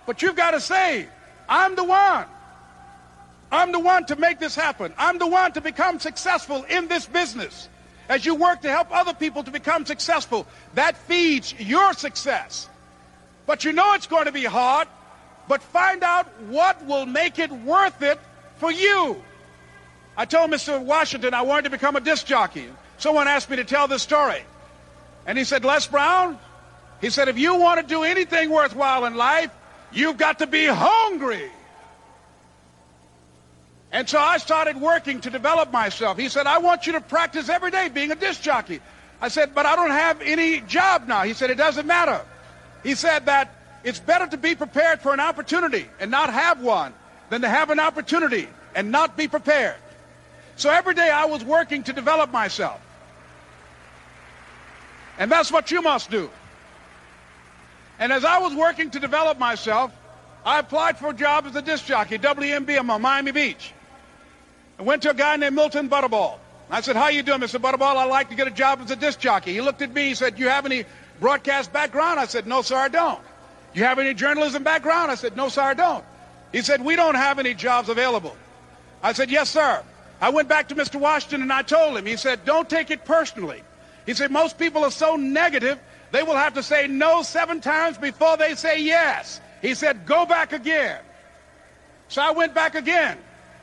But 0.06 0.22
you've 0.22 0.36
got 0.36 0.52
to 0.52 0.60
say, 0.60 1.08
I'm 1.48 1.76
the 1.76 1.86
one. 1.86 2.26
I'm 3.52 3.72
the 3.72 3.80
one 3.80 4.06
to 4.06 4.16
make 4.16 4.40
this 4.40 4.56
happen. 4.56 4.94
I'm 4.98 5.18
the 5.20 5.28
one 5.28 5.54
to 5.54 5.62
become 5.62 6.00
successful 6.00 6.64
in 6.64 6.88
this 6.88 7.06
business. 7.06 7.70
As 8.10 8.26
you 8.26 8.36
work 8.36 8.62
to 8.62 8.70
help 8.70 8.88
other 8.92 9.14
people 9.14 9.44
to 9.44 9.52
become 9.52 9.86
successful, 9.86 10.48
that 10.74 10.98
feeds 10.98 11.54
your 11.60 11.94
success. 11.94 12.70
But 13.46 13.64
you 13.64 13.74
know 13.74 13.94
it's 13.94 14.08
going 14.08 14.26
to 14.26 14.32
be 14.32 14.44
hard 14.44 14.88
but 15.48 15.62
find 15.62 16.04
out 16.04 16.28
what 16.44 16.86
will 16.86 17.06
make 17.06 17.40
it 17.40 17.52
worth 17.52 18.02
it 18.02 18.20
for 18.58 18.72
you. 18.72 19.22
I 20.16 20.26
told 20.26 20.52
Mr. 20.52 20.82
Washington 20.82 21.34
I 21.34 21.42
wanted 21.42 21.64
to 21.64 21.70
become 21.70 21.96
a 21.96 22.02
disc 22.02 22.26
jockey. 22.26 22.68
Someone 22.98 23.28
asked 23.28 23.50
me 23.50 23.58
to 23.58 23.64
tell 23.64 23.88
this 23.88 24.02
story. 24.02 24.42
And 25.26 25.38
he 25.38 25.44
said, 25.44 25.64
Les 25.64 25.88
Brown, 25.88 26.38
he 27.02 27.10
said, 27.10 27.28
if 27.28 27.38
you 27.38 27.56
want 27.56 27.80
to 27.80 27.86
do 27.86 28.04
anything 28.04 28.50
worthwhile 28.50 29.06
in 29.06 29.16
life, 29.16 29.52
you've 29.92 30.18
got 30.18 30.40
to 30.40 30.48
be 30.48 30.66
hungry. 30.66 31.52
And 33.98 34.08
so 34.08 34.20
I 34.20 34.38
started 34.38 34.80
working 34.80 35.22
to 35.22 35.32
develop 35.32 35.72
myself. 35.72 36.20
He 36.20 36.30
said, 36.30 36.46
I 36.46 36.60
want 36.60 36.86
you 36.86 36.94
to 36.94 37.02
practice 37.02 37.50
every 37.50 37.72
day 37.72 37.90
being 37.90 38.12
a 38.12 38.16
disc 38.16 38.44
jockey. 38.44 38.80
I 39.20 39.28
said, 39.28 39.56
but 39.56 39.66
I 39.66 39.76
don't 39.76 39.90
have 39.90 40.22
any 40.22 40.60
job 40.60 41.08
now. 41.08 41.24
He 41.24 41.34
said, 41.34 41.50
it 41.50 41.58
doesn't 41.58 41.88
matter. 41.88 42.22
He 42.84 42.94
said 42.94 43.26
that 43.26 43.56
it's 43.84 44.00
better 44.00 44.28
to 44.28 44.38
be 44.38 44.54
prepared 44.54 45.02
for 45.02 45.16
an 45.16 45.20
opportunity 45.20 45.88
and 46.00 46.12
not 46.12 46.32
have 46.32 46.62
one 46.62 46.94
than 47.32 47.42
to 47.42 47.50
have 47.50 47.72
an 47.72 47.80
opportunity 47.80 48.48
and 48.76 48.92
not 48.92 49.18
be 49.18 49.28
prepared. 49.28 49.78
So 50.58 50.70
every 50.70 50.94
day 50.94 51.10
I 51.10 51.26
was 51.26 51.44
working 51.44 51.82
to 51.82 51.92
develop 51.92 52.32
myself. 52.32 52.80
And 55.18 55.32
that's 55.32 55.52
what 55.52 55.72
you 55.72 55.82
must 55.82 56.12
do. 56.12 56.30
And 57.98 58.14
as 58.14 58.24
I 58.24 58.38
was 58.38 58.54
working 58.54 58.92
to 58.92 59.00
develop 59.00 59.40
myself, 59.40 59.92
I 60.46 60.60
applied 60.60 61.00
for 61.00 61.10
a 61.10 61.16
job 61.16 61.48
as 61.48 61.56
a 61.56 61.64
disc 61.64 61.88
jockey, 61.88 62.20
WMBM 62.20 62.92
on 62.92 63.02
Miami 63.02 63.32
Beach. 63.32 63.74
I 64.80 64.84
went 64.84 65.02
to 65.04 65.10
a 65.10 65.14
guy 65.14 65.36
named 65.38 65.56
Milton 65.56 65.90
Butterball. 65.90 66.38
I 66.70 66.82
said, 66.82 66.96
how 66.96 67.08
you 67.08 67.24
doing, 67.24 67.40
Mr. 67.40 67.60
Butterball? 67.60 67.96
I'd 67.96 68.06
like 68.06 68.30
to 68.30 68.36
get 68.36 68.48
a 68.48 68.52
job 68.52 68.80
as 68.82 68.92
a 68.92 68.96
disc 68.96 69.20
jockey. 69.20 69.54
He 69.54 69.62
looked 69.62 69.82
at 69.82 69.94
me. 69.94 70.10
He 70.10 70.16
said, 70.16 70.38
you 70.38 70.50
have 70.50 70.66
any 70.66 70.86
broadcast 71.20 71.72
background? 71.72 72.20
I 72.20 72.26
said, 72.26 72.46
no, 72.46 72.62
sir, 72.62 72.76
I 72.76 72.90
don't. 72.90 73.20
You 73.74 73.84
have 73.84 74.00
any 74.00 74.14
journalism 74.14 74.64
background? 74.64 75.10
I 75.10 75.16
said, 75.16 75.36
no, 75.38 75.50
sir, 75.50 75.62
I 75.62 75.74
don't. 75.74 76.04
He 76.52 76.62
said, 76.62 76.84
we 76.84 76.96
don't 76.96 77.16
have 77.16 77.40
any 77.40 77.54
jobs 77.54 77.90
available. 77.90 78.36
I 79.02 79.14
said, 79.14 79.32
yes, 79.32 79.50
sir. 79.50 79.84
I 80.20 80.30
went 80.30 80.50
back 80.50 80.70
to 80.70 80.76
Mr. 80.76 81.00
Washington 81.00 81.42
and 81.42 81.54
I 81.54 81.62
told 81.62 81.98
him. 81.98 82.06
He 82.06 82.18
said, 82.18 82.44
don't 82.46 82.70
take 82.70 82.92
it 82.92 83.06
personally. 83.06 83.64
He 84.06 84.14
said, 84.14 84.32
most 84.32 84.58
people 84.58 84.84
are 84.84 84.92
so 84.92 85.16
negative, 85.16 85.80
they 86.12 86.24
will 86.24 86.36
have 86.36 86.54
to 86.56 86.64
say 86.64 86.88
no 86.88 87.22
seven 87.22 87.62
times 87.62 87.98
before 87.98 88.38
they 88.38 88.56
say 88.56 88.82
yes. 88.82 89.42
He 89.62 89.74
said, 89.74 90.06
go 90.06 90.26
back 90.26 90.54
again. 90.54 91.00
So 92.08 92.22
I 92.22 92.32
went 92.32 92.54
back 92.54 92.76
again. 92.76 93.18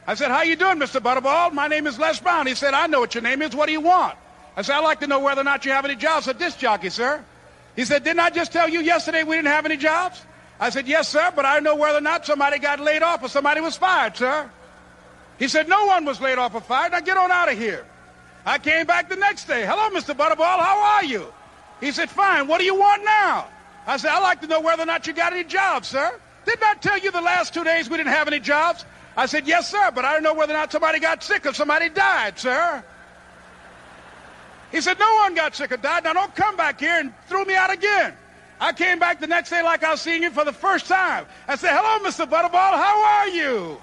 I 0.06 0.14
said, 0.14 0.30
how 0.30 0.42
you 0.42 0.56
doing, 0.56 0.78
Mr. 0.78 1.00
Butterball? 1.00 1.52
My 1.52 1.66
name 1.66 1.86
is 1.86 1.98
Les 1.98 2.20
Brown. 2.20 2.46
He 2.46 2.54
said, 2.54 2.74
I 2.74 2.86
know 2.86 3.00
what 3.00 3.14
your 3.14 3.22
name 3.22 3.40
is. 3.40 3.56
What 3.56 3.66
do 3.66 3.72
you 3.72 3.80
want? 3.80 4.16
I 4.56 4.62
said, 4.62 4.76
I'd 4.76 4.84
like 4.84 5.00
to 5.00 5.06
know 5.06 5.18
whether 5.18 5.40
or 5.40 5.44
not 5.44 5.64
you 5.64 5.72
have 5.72 5.84
any 5.84 5.96
jobs. 5.96 6.28
A 6.28 6.34
disc 6.34 6.58
jockey, 6.58 6.90
sir. 6.90 7.24
He 7.74 7.84
said, 7.84 8.04
didn't 8.04 8.20
I 8.20 8.30
just 8.30 8.52
tell 8.52 8.68
you 8.68 8.80
yesterday 8.80 9.24
we 9.24 9.36
didn't 9.36 9.48
have 9.48 9.64
any 9.64 9.76
jobs? 9.76 10.22
I 10.60 10.70
said, 10.70 10.86
yes, 10.86 11.08
sir, 11.08 11.32
but 11.34 11.44
I 11.44 11.58
know 11.58 11.74
whether 11.74 11.98
or 11.98 12.02
not 12.02 12.26
somebody 12.26 12.58
got 12.58 12.80
laid 12.80 13.02
off 13.02 13.22
or 13.22 13.28
somebody 13.28 13.60
was 13.60 13.76
fired, 13.76 14.16
sir. 14.16 14.48
He 15.38 15.48
said, 15.48 15.68
no 15.68 15.86
one 15.86 16.04
was 16.04 16.20
laid 16.20 16.38
off 16.38 16.54
or 16.54 16.60
fired. 16.60 16.92
Now 16.92 17.00
get 17.00 17.16
on 17.16 17.32
out 17.32 17.50
of 17.50 17.58
here. 17.58 17.84
I 18.46 18.58
came 18.58 18.86
back 18.86 19.08
the 19.08 19.16
next 19.16 19.46
day. 19.46 19.64
Hello, 19.66 19.88
Mr. 19.90 20.14
Butterball. 20.14 20.60
How 20.60 20.96
are 20.96 21.04
you? 21.04 21.32
He 21.80 21.90
said, 21.90 22.10
fine. 22.10 22.46
What 22.46 22.58
do 22.58 22.64
you 22.64 22.74
want 22.74 23.04
now? 23.04 23.48
I 23.86 23.96
said, 23.96 24.10
I'd 24.10 24.22
like 24.22 24.40
to 24.42 24.46
know 24.46 24.60
whether 24.60 24.82
or 24.82 24.86
not 24.86 25.06
you 25.06 25.12
got 25.12 25.32
any 25.32 25.44
jobs, 25.44 25.88
sir. 25.88 26.18
Didn't 26.46 26.62
I 26.62 26.74
tell 26.74 26.98
you 26.98 27.10
the 27.10 27.20
last 27.20 27.54
two 27.54 27.64
days 27.64 27.90
we 27.90 27.96
didn't 27.96 28.12
have 28.12 28.28
any 28.28 28.38
jobs? 28.38 28.84
I 29.16 29.26
said, 29.26 29.46
yes, 29.46 29.70
sir, 29.70 29.90
but 29.94 30.04
I 30.04 30.12
don't 30.12 30.22
know 30.22 30.34
whether 30.34 30.52
or 30.52 30.56
not 30.56 30.72
somebody 30.72 30.98
got 30.98 31.22
sick 31.22 31.46
or 31.46 31.52
somebody 31.52 31.88
died, 31.88 32.38
sir. 32.38 32.84
He 34.72 34.80
said, 34.80 34.98
no 34.98 35.14
one 35.16 35.34
got 35.34 35.54
sick 35.54 35.70
or 35.70 35.76
died. 35.76 36.04
Now 36.04 36.14
don't 36.14 36.34
come 36.34 36.56
back 36.56 36.80
here 36.80 36.98
and 36.98 37.12
throw 37.28 37.44
me 37.44 37.54
out 37.54 37.72
again. 37.72 38.14
I 38.60 38.72
came 38.72 38.98
back 38.98 39.20
the 39.20 39.26
next 39.26 39.50
day 39.50 39.62
like 39.62 39.84
I 39.84 39.92
was 39.92 40.00
seeing 40.00 40.22
you 40.22 40.30
for 40.30 40.44
the 40.44 40.52
first 40.52 40.86
time. 40.86 41.26
I 41.46 41.56
said, 41.56 41.70
hello, 41.72 42.04
Mr. 42.04 42.28
Butterball, 42.28 42.52
how 42.52 43.04
are 43.04 43.28
you? 43.28 43.80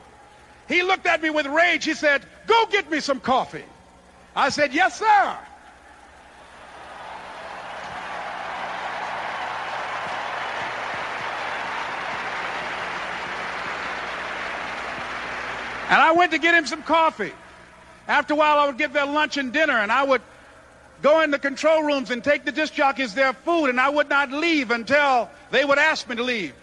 He 0.68 0.84
looked 0.84 1.06
at 1.06 1.22
me 1.22 1.30
with 1.30 1.46
rage. 1.46 1.86
He 1.86 1.94
said, 1.94 2.26
go 2.48 2.66
get 2.70 2.90
me 2.90 3.00
some 3.00 3.20
coffee. 3.20 3.66
I 4.36 4.50
said, 4.50 4.74
yes, 4.74 5.00
sir. 5.00 5.38
And 15.92 16.02
I 16.02 16.14
went 16.14 16.32
to 16.32 16.40
get 16.40 16.56
him 16.56 16.66
some 16.66 16.84
coffee. 16.84 17.34
After 18.08 18.34
a 18.34 18.38
while, 18.38 18.58
I 18.60 18.68
would 18.68 18.78
get 18.78 18.94
their 18.94 19.06
lunch 19.06 19.36
and 19.36 19.52
dinner, 19.52 19.78
and 19.78 19.92
I 19.92 20.04
would 20.04 20.22
go 21.02 21.20
in 21.20 21.32
the 21.32 21.38
control 21.38 21.84
rooms 21.84 22.12
and 22.12 22.24
take 22.24 22.46
the 22.46 22.52
disc 22.54 22.74
jockeys 22.74 23.14
their 23.14 23.34
food, 23.34 23.66
and 23.66 23.78
I 23.78 23.90
would 23.90 24.08
not 24.08 24.32
leave 24.32 24.72
until 24.72 25.30
they 25.52 25.66
would 25.66 25.78
ask 25.78 26.08
me 26.08 26.16
to 26.16 26.24
leave. 26.24 26.54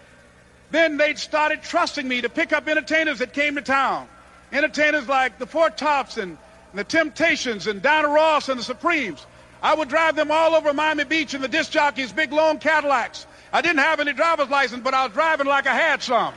Then 0.71 0.97
they'd 0.97 1.19
started 1.19 1.61
trusting 1.61 2.07
me 2.07 2.21
to 2.21 2.29
pick 2.29 2.51
up 2.51 2.67
entertainers 2.67 3.19
that 3.19 3.33
came 3.33 3.53
to 3.53 3.61
town. 3.61 4.07
Entertainers 4.51 5.07
like 5.07 5.37
the 5.37 5.45
Four 5.45 5.69
Tops 5.69 6.17
and, 6.17 6.35
and 6.71 6.79
the 6.79 6.83
Temptations 6.83 7.67
and 7.67 7.83
Diana 7.83 8.07
Ross 8.07 8.49
and 8.49 8.59
the 8.59 8.63
Supremes. 8.63 9.27
I 9.61 9.75
would 9.75 9.89
drive 9.89 10.15
them 10.15 10.31
all 10.31 10.55
over 10.55 10.73
Miami 10.73 11.03
Beach 11.03 11.35
in 11.35 11.41
the 11.41 11.47
disc 11.47 11.71
jockeys' 11.71 12.11
big 12.11 12.33
long 12.33 12.57
Cadillacs. 12.57 13.27
I 13.53 13.61
didn't 13.61 13.79
have 13.79 13.99
any 13.99 14.13
driver's 14.13 14.49
license, 14.49 14.81
but 14.83 14.95
I 14.95 15.05
was 15.05 15.13
driving 15.13 15.45
like 15.45 15.67
I 15.67 15.75
had 15.75 16.01
some. 16.01 16.33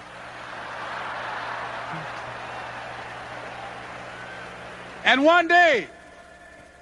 And 5.04 5.24
one 5.24 5.48
day, 5.48 5.86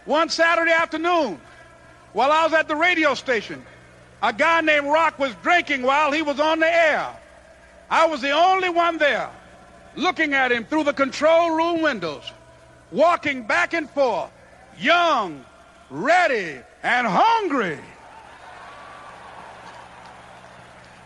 one 0.04 0.28
Saturday 0.28 0.72
afternoon, 0.72 1.40
while 2.12 2.32
I 2.32 2.44
was 2.44 2.52
at 2.52 2.68
the 2.68 2.76
radio 2.76 3.14
station, 3.14 3.64
a 4.22 4.32
guy 4.32 4.60
named 4.60 4.86
Rock 4.86 5.18
was 5.18 5.34
drinking 5.42 5.82
while 5.82 6.12
he 6.12 6.22
was 6.22 6.40
on 6.40 6.60
the 6.60 6.66
air. 6.66 7.08
I 7.88 8.06
was 8.06 8.20
the 8.20 8.30
only 8.30 8.68
one 8.68 8.98
there 8.98 9.30
looking 9.96 10.34
at 10.34 10.52
him 10.52 10.64
through 10.64 10.84
the 10.84 10.92
control 10.92 11.56
room 11.56 11.82
windows, 11.82 12.30
walking 12.92 13.46
back 13.46 13.72
and 13.72 13.88
forth, 13.90 14.30
young, 14.78 15.44
ready, 15.88 16.58
and 16.82 17.06
hungry. 17.06 17.78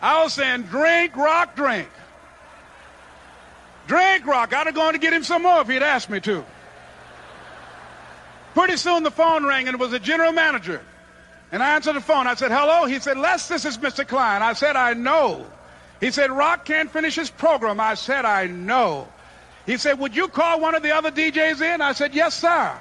I 0.03 0.23
was 0.23 0.35
saying, 0.35 0.65
drink, 0.65 1.17
rock, 1.17 1.57
drink. 1.57 1.89
Drink, 3.87 4.27
rock. 4.27 4.53
I'd 4.53 4.67
have 4.67 4.75
gone 4.75 4.93
to 4.93 4.99
get 4.99 5.13
him 5.13 5.25
some 5.25 5.43
more 5.43 5.61
if 5.61 5.69
he'd 5.69 5.83
asked 5.83 6.11
me 6.11 6.21
to. 6.21 6.45
Pretty 8.55 8.77
soon 8.77 9.03
the 9.03 9.11
phone 9.11 9.45
rang 9.45 9.67
and 9.67 9.75
it 9.75 9.81
was 9.81 9.91
the 9.91 9.99
general 9.99 10.33
manager. 10.33 10.81
And 11.53 11.63
I 11.63 11.75
answered 11.75 11.95
the 11.95 12.01
phone. 12.01 12.27
I 12.27 12.35
said, 12.35 12.51
hello. 12.51 12.87
He 12.87 12.99
said, 12.99 13.19
Les, 13.19 13.49
this 13.49 13.65
is 13.65 13.79
Mr. 13.79 14.07
Klein. 14.07 14.43
I 14.43 14.55
said, 14.55 14.77
I 14.77 14.95
know. 14.95 15.47
He 16.01 16.11
said, 16.11 16.31
Rock 16.31 16.65
can't 16.65 16.91
finish 16.91 17.15
his 17.15 17.31
program. 17.31 17.81
I 17.81 17.95
said, 17.95 18.25
I 18.25 18.47
know. 18.47 19.09
He 19.67 19.77
said, 19.77 19.99
would 19.99 20.15
you 20.15 20.29
call 20.29 20.61
one 20.61 20.75
of 20.75 20.83
the 20.83 20.93
other 20.93 21.11
DJs 21.11 21.75
in? 21.75 21.81
I 21.81 21.93
said, 21.93 22.15
yes, 22.15 22.35
sir. 22.35 22.79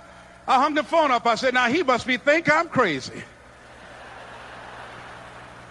I 0.47 0.61
hung 0.61 0.73
the 0.73 0.83
phone 0.83 1.11
up. 1.11 1.25
I 1.25 1.35
said, 1.35 1.53
now 1.53 1.67
he 1.67 1.83
must 1.83 2.05
be 2.05 2.17
think 2.17 2.51
I'm 2.51 2.67
crazy. 2.67 3.23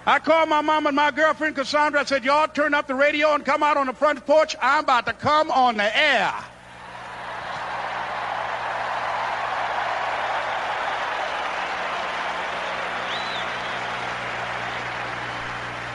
I 0.04 0.18
called 0.18 0.48
my 0.48 0.62
mom 0.62 0.86
and 0.86 0.96
my 0.96 1.10
girlfriend 1.10 1.54
Cassandra. 1.54 2.00
I 2.00 2.04
said, 2.04 2.24
y'all 2.24 2.48
turn 2.48 2.74
up 2.74 2.88
the 2.88 2.94
radio 2.94 3.34
and 3.34 3.44
come 3.44 3.62
out 3.62 3.76
on 3.76 3.86
the 3.86 3.92
front 3.92 4.24
porch. 4.26 4.56
I'm 4.60 4.84
about 4.84 5.06
to 5.06 5.12
come 5.12 5.50
on 5.50 5.76
the 5.76 5.96
air. 5.96 6.34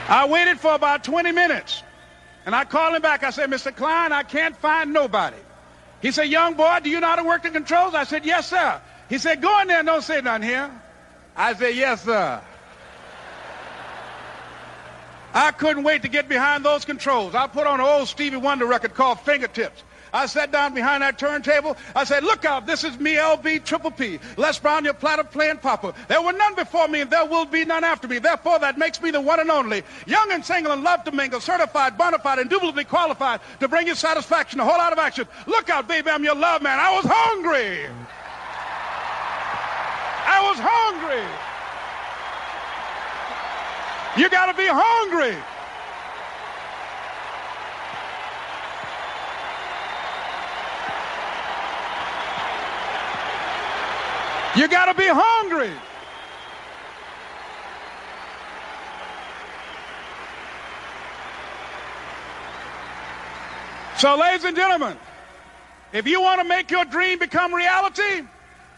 I 0.08 0.26
waited 0.26 0.58
for 0.58 0.74
about 0.74 1.04
20 1.04 1.32
minutes. 1.32 1.82
And 2.46 2.54
I 2.56 2.64
called 2.64 2.94
him 2.94 3.02
back. 3.02 3.22
I 3.22 3.30
said, 3.30 3.50
Mr. 3.50 3.74
Klein, 3.74 4.10
I 4.10 4.22
can't 4.22 4.56
find 4.56 4.92
nobody. 4.92 5.36
He 6.00 6.12
said, 6.12 6.24
young 6.28 6.54
boy, 6.54 6.78
do 6.82 6.88
you 6.88 6.98
know 7.00 7.08
how 7.08 7.16
to 7.16 7.24
work 7.24 7.42
the 7.42 7.50
controls? 7.50 7.94
I 7.94 8.04
said, 8.04 8.24
yes, 8.24 8.48
sir. 8.48 8.80
He 9.10 9.18
said, 9.18 9.42
go 9.42 9.60
in 9.60 9.68
there 9.68 9.80
and 9.80 9.86
don't 9.86 10.02
say 10.02 10.20
nothing 10.22 10.48
here. 10.48 10.70
I 11.36 11.54
said, 11.54 11.74
yes, 11.76 12.04
sir. 12.04 12.40
I 15.34 15.50
couldn't 15.50 15.82
wait 15.82 16.02
to 16.02 16.08
get 16.08 16.28
behind 16.28 16.64
those 16.64 16.84
controls. 16.86 17.34
I 17.34 17.46
put 17.46 17.66
on 17.66 17.80
an 17.80 17.86
old 17.86 18.08
Stevie 18.08 18.38
Wonder 18.38 18.66
record 18.66 18.94
called 18.94 19.20
Fingertips. 19.20 19.82
I 20.12 20.26
sat 20.26 20.52
down 20.52 20.74
behind 20.74 21.02
that 21.02 21.18
turntable. 21.18 21.76
I 21.94 22.04
said, 22.04 22.24
look 22.24 22.44
out, 22.44 22.66
this 22.66 22.84
is 22.84 22.98
me, 22.98 23.14
LB 23.14 23.64
Triple 23.64 23.90
P. 23.90 24.18
Les 24.36 24.58
Brown, 24.58 24.84
your 24.84 24.94
platter 24.94 25.24
playing 25.24 25.58
papa. 25.58 25.94
There 26.08 26.22
were 26.22 26.32
none 26.32 26.54
before 26.54 26.88
me 26.88 27.00
and 27.02 27.10
there 27.10 27.26
will 27.26 27.44
be 27.44 27.64
none 27.64 27.84
after 27.84 28.08
me. 28.08 28.18
Therefore, 28.18 28.58
that 28.58 28.78
makes 28.78 29.00
me 29.02 29.10
the 29.10 29.20
one 29.20 29.40
and 29.40 29.50
only. 29.50 29.82
Young 30.06 30.32
and 30.32 30.44
single 30.44 30.72
and 30.72 30.82
love 30.82 31.04
to 31.04 31.12
mingle, 31.12 31.40
certified, 31.40 31.98
bona 31.98 32.18
fide, 32.18 32.38
indubitably 32.38 32.84
qualified 32.84 33.40
to 33.60 33.68
bring 33.68 33.86
you 33.86 33.94
satisfaction, 33.94 34.60
a 34.60 34.64
whole 34.64 34.78
lot 34.78 34.92
of 34.92 34.98
action. 34.98 35.26
Look 35.46 35.70
out, 35.70 35.88
baby, 35.88 36.10
I'm 36.10 36.24
your 36.24 36.36
love 36.36 36.62
man. 36.62 36.78
I 36.78 36.94
was 36.94 37.04
hungry. 37.06 37.86
I 40.26 40.42
was 40.42 40.58
hungry. 40.60 41.24
You 44.22 44.28
got 44.28 44.46
to 44.46 44.54
be 44.54 44.66
hungry. 44.66 45.36
You 54.56 54.66
got 54.68 54.86
to 54.86 54.94
be 54.94 55.06
hungry. 55.06 55.72
So, 63.98 64.16
ladies 64.16 64.44
and 64.44 64.56
gentlemen, 64.56 64.96
if 65.92 66.06
you 66.06 66.20
want 66.20 66.40
to 66.40 66.46
make 66.46 66.70
your 66.70 66.84
dream 66.84 67.18
become 67.18 67.52
reality, 67.52 68.22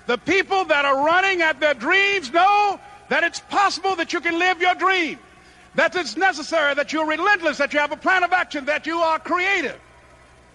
the 0.06 0.16
people 0.16 0.64
that 0.64 0.84
are 0.84 1.04
running 1.04 1.42
at 1.42 1.60
their 1.60 1.74
dreams 1.74 2.32
know 2.32 2.80
that 3.10 3.22
it's 3.22 3.40
possible 3.40 3.94
that 3.96 4.12
you 4.12 4.20
can 4.20 4.38
live 4.38 4.62
your 4.62 4.74
dream, 4.74 5.18
that 5.74 5.94
it's 5.94 6.16
necessary, 6.16 6.74
that 6.74 6.92
you're 6.92 7.06
relentless, 7.06 7.58
that 7.58 7.72
you 7.72 7.78
have 7.80 7.92
a 7.92 7.96
plan 7.96 8.24
of 8.24 8.32
action, 8.32 8.64
that 8.64 8.86
you 8.86 8.98
are 8.98 9.18
creative. 9.18 9.78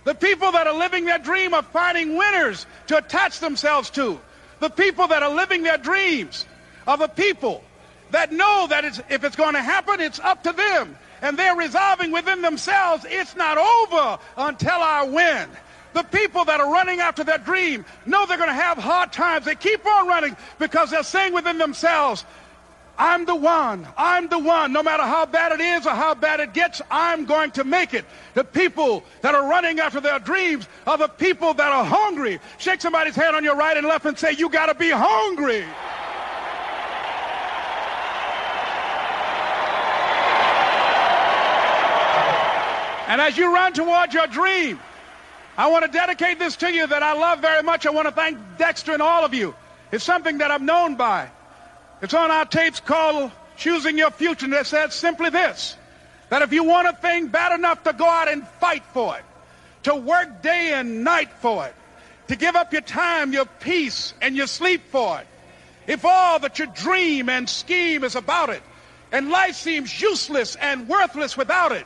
The 0.03 0.15
people 0.15 0.51
that 0.51 0.65
are 0.67 0.73
living 0.73 1.05
their 1.05 1.19
dream 1.19 1.53
are 1.53 1.63
finding 1.63 2.17
winners 2.17 2.65
to 2.87 2.97
attach 2.97 3.39
themselves 3.39 3.89
to. 3.91 4.19
The 4.59 4.69
people 4.69 5.07
that 5.07 5.23
are 5.23 5.33
living 5.33 5.63
their 5.63 5.77
dreams 5.77 6.45
are 6.87 6.97
the 6.97 7.07
people 7.07 7.63
that 8.11 8.31
know 8.31 8.67
that 8.69 8.85
it's, 8.85 9.01
if 9.09 9.23
it's 9.23 9.35
going 9.35 9.53
to 9.53 9.61
happen, 9.61 9.99
it's 9.99 10.19
up 10.19 10.43
to 10.43 10.53
them. 10.53 10.97
And 11.21 11.37
they're 11.37 11.55
resolving 11.55 12.11
within 12.11 12.41
themselves, 12.41 13.05
it's 13.07 13.35
not 13.35 13.57
over 13.57 14.19
until 14.37 14.75
I 14.75 15.03
win. 15.03 15.49
The 15.93 16.03
people 16.03 16.43
that 16.45 16.59
are 16.59 16.71
running 16.71 16.99
after 16.99 17.23
their 17.23 17.37
dream 17.37 17.85
know 18.05 18.25
they're 18.25 18.37
going 18.37 18.49
to 18.49 18.53
have 18.53 18.77
hard 18.77 19.13
times. 19.13 19.45
They 19.45 19.55
keep 19.55 19.85
on 19.85 20.07
running 20.07 20.35
because 20.59 20.91
they're 20.91 21.03
saying 21.03 21.33
within 21.33 21.57
themselves, 21.57 22.25
I'm 22.97 23.25
the 23.25 23.35
one. 23.35 23.87
I'm 23.97 24.29
the 24.29 24.39
one. 24.39 24.71
No 24.71 24.81
matter 24.81 25.03
how 25.03 25.25
bad 25.25 25.51
it 25.51 25.61
is 25.61 25.85
or 25.85 25.91
how 25.91 26.15
bad 26.15 26.39
it 26.39 26.53
gets, 26.53 26.81
I'm 26.89 27.25
going 27.25 27.51
to 27.51 27.63
make 27.63 27.93
it. 27.93 28.05
The 28.33 28.43
people 28.43 29.03
that 29.21 29.35
are 29.35 29.49
running 29.49 29.79
after 29.79 29.99
their 29.99 30.19
dreams 30.19 30.67
are 30.87 30.97
the 30.97 31.09
people 31.09 31.53
that 31.53 31.71
are 31.71 31.83
hungry. 31.83 32.39
Shake 32.57 32.81
somebody's 32.81 33.15
hand 33.15 33.35
on 33.35 33.43
your 33.43 33.55
right 33.55 33.75
and 33.75 33.85
left 33.85 34.05
and 34.05 34.17
say, 34.17 34.31
you 34.31 34.49
got 34.49 34.67
to 34.67 34.75
be 34.75 34.89
hungry. 34.89 35.65
And 43.07 43.21
as 43.21 43.37
you 43.37 43.53
run 43.53 43.73
towards 43.73 44.13
your 44.13 44.27
dream, 44.27 44.79
I 45.57 45.67
want 45.67 45.85
to 45.85 45.91
dedicate 45.91 46.39
this 46.39 46.55
to 46.57 46.71
you 46.71 46.87
that 46.87 47.03
I 47.03 47.13
love 47.13 47.39
very 47.39 47.61
much. 47.61 47.85
I 47.85 47.91
want 47.91 48.07
to 48.07 48.13
thank 48.13 48.37
Dexter 48.57 48.93
and 48.93 49.01
all 49.01 49.23
of 49.23 49.33
you. 49.33 49.53
It's 49.91 50.03
something 50.03 50.39
that 50.39 50.49
I'm 50.49 50.65
known 50.65 50.95
by. 50.95 51.29
It's 52.01 52.13
on 52.13 52.31
our 52.31 52.45
tapes 52.45 52.79
called 52.79 53.31
Choosing 53.57 53.97
Your 53.97 54.11
Future, 54.11 54.45
and 54.45 54.53
it 54.53 54.65
says 54.65 54.93
simply 54.93 55.29
this, 55.29 55.77
that 56.29 56.41
if 56.41 56.51
you 56.51 56.63
want 56.63 56.87
a 56.87 56.93
thing 56.93 57.27
bad 57.27 57.57
enough 57.57 57.83
to 57.83 57.93
go 57.93 58.05
out 58.05 58.27
and 58.27 58.47
fight 58.47 58.83
for 58.93 59.17
it, 59.17 59.23
to 59.83 59.95
work 59.95 60.41
day 60.41 60.73
and 60.73 61.03
night 61.03 61.31
for 61.39 61.65
it, 61.65 61.75
to 62.27 62.35
give 62.35 62.55
up 62.55 62.73
your 62.73 62.81
time, 62.81 63.31
your 63.31 63.45
peace, 63.45 64.13
and 64.21 64.35
your 64.35 64.47
sleep 64.47 64.81
for 64.89 65.19
it, 65.19 65.27
if 65.87 66.03
all 66.03 66.39
that 66.39 66.59
you 66.59 66.65
dream 66.67 67.29
and 67.29 67.47
scheme 67.47 68.03
is 68.03 68.15
about 68.15 68.49
it, 68.49 68.63
and 69.11 69.29
life 69.29 69.55
seems 69.55 70.01
useless 70.01 70.55
and 70.55 70.89
worthless 70.89 71.37
without 71.37 71.71
it, 71.71 71.85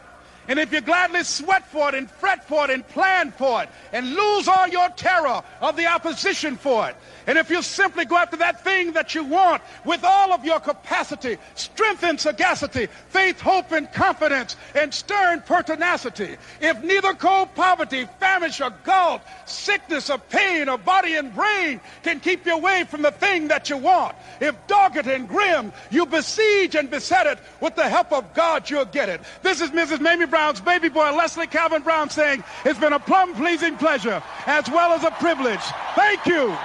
And 0.50 0.58
if 0.58 0.74
you 0.74 0.82
gladly 0.82 1.24
sweat 1.24 1.68
for 1.68 1.89
it 1.89 1.95
and 1.95 2.10
fret 2.10 2.43
for 2.47 2.66
it 2.66 2.72
and 2.72 2.86
plan 2.88 3.32
for 3.32 3.62
it 3.62 3.70
and 3.93 4.16
lose 4.16 4.47
all 4.47 4.68
your 4.68 4.89
terror 4.89 5.43
of 5.62 5.76
the 5.78 5.86
opposition 5.86 6.58
for 6.58 6.89
it, 6.89 6.95
and 7.28 7.38
if 7.38 7.52
you 7.52 7.62
simply 7.62 8.06
go 8.06 8.18
after 8.18 8.38
that 8.38 8.64
thing 8.64 8.93
that 8.93 9.14
you 9.14 9.24
want 9.24 9.62
with 9.86 10.04
all 10.04 10.34
of 10.34 10.43
your 10.43 10.60
capacity, 10.60 11.38
strength 11.54 12.04
and 12.04 12.20
sagacity, 12.20 12.88
faith, 13.10 13.39
hope, 13.39 13.72
and 13.72 13.91
confidence, 13.91 14.56
and 14.74 14.91
stern 14.91 15.41
pertinacity, 15.41 16.38
if 16.60 16.84
neither 16.84 17.14
cold 17.14 17.54
poverty, 17.54 18.08
famish, 18.20 18.60
or 18.60 18.72
gulf, 18.84 19.22
sickness, 19.45 20.10
or 20.10 20.18
pain, 20.18 20.68
or 20.68 20.80
body 20.80 21.16
and 21.16 21.32
brain 21.36 21.80
can 22.02 22.20
keep 22.20 22.47
you 22.47 22.56
away 22.56 22.86
from 22.86 23.04
the 23.04 23.12
thing 23.12 23.50
that 23.50 23.70
you 23.70 23.78
want, 23.78 24.16
if 24.41 24.56
dogged 24.66 25.06
and 25.06 25.30
grim, 25.30 25.72
you 25.91 26.08
besiege 26.08 26.74
and 26.74 26.89
beset 26.89 27.28
it 27.28 27.38
with 27.62 27.76
the 27.76 27.88
help 27.88 28.12
of 28.12 28.34
God, 28.34 28.68
you'll 28.68 28.86
get 28.86 29.10
it. 29.10 29.22
This 29.43 29.62
is 29.62 29.70
Mrs. 29.70 30.00
Mamie 30.00 30.26
Brown's 30.40 30.62
baby 30.62 30.88
boy, 30.88 31.12
Leslie 31.18 31.48
Calvin 31.48 31.82
Brown, 31.82 32.10
saying, 32.10 32.46
It's 32.64 32.80
been 32.80 32.94
a 32.94 33.00
plum 33.00 33.36
pleasing 33.36 33.76
pleasure 33.76 34.24
as 34.46 34.70
well 34.70 34.94
as 34.94 35.04
a 35.04 35.12
privilege. 35.12 35.60
Thank 35.96 36.26
you. 36.26 36.58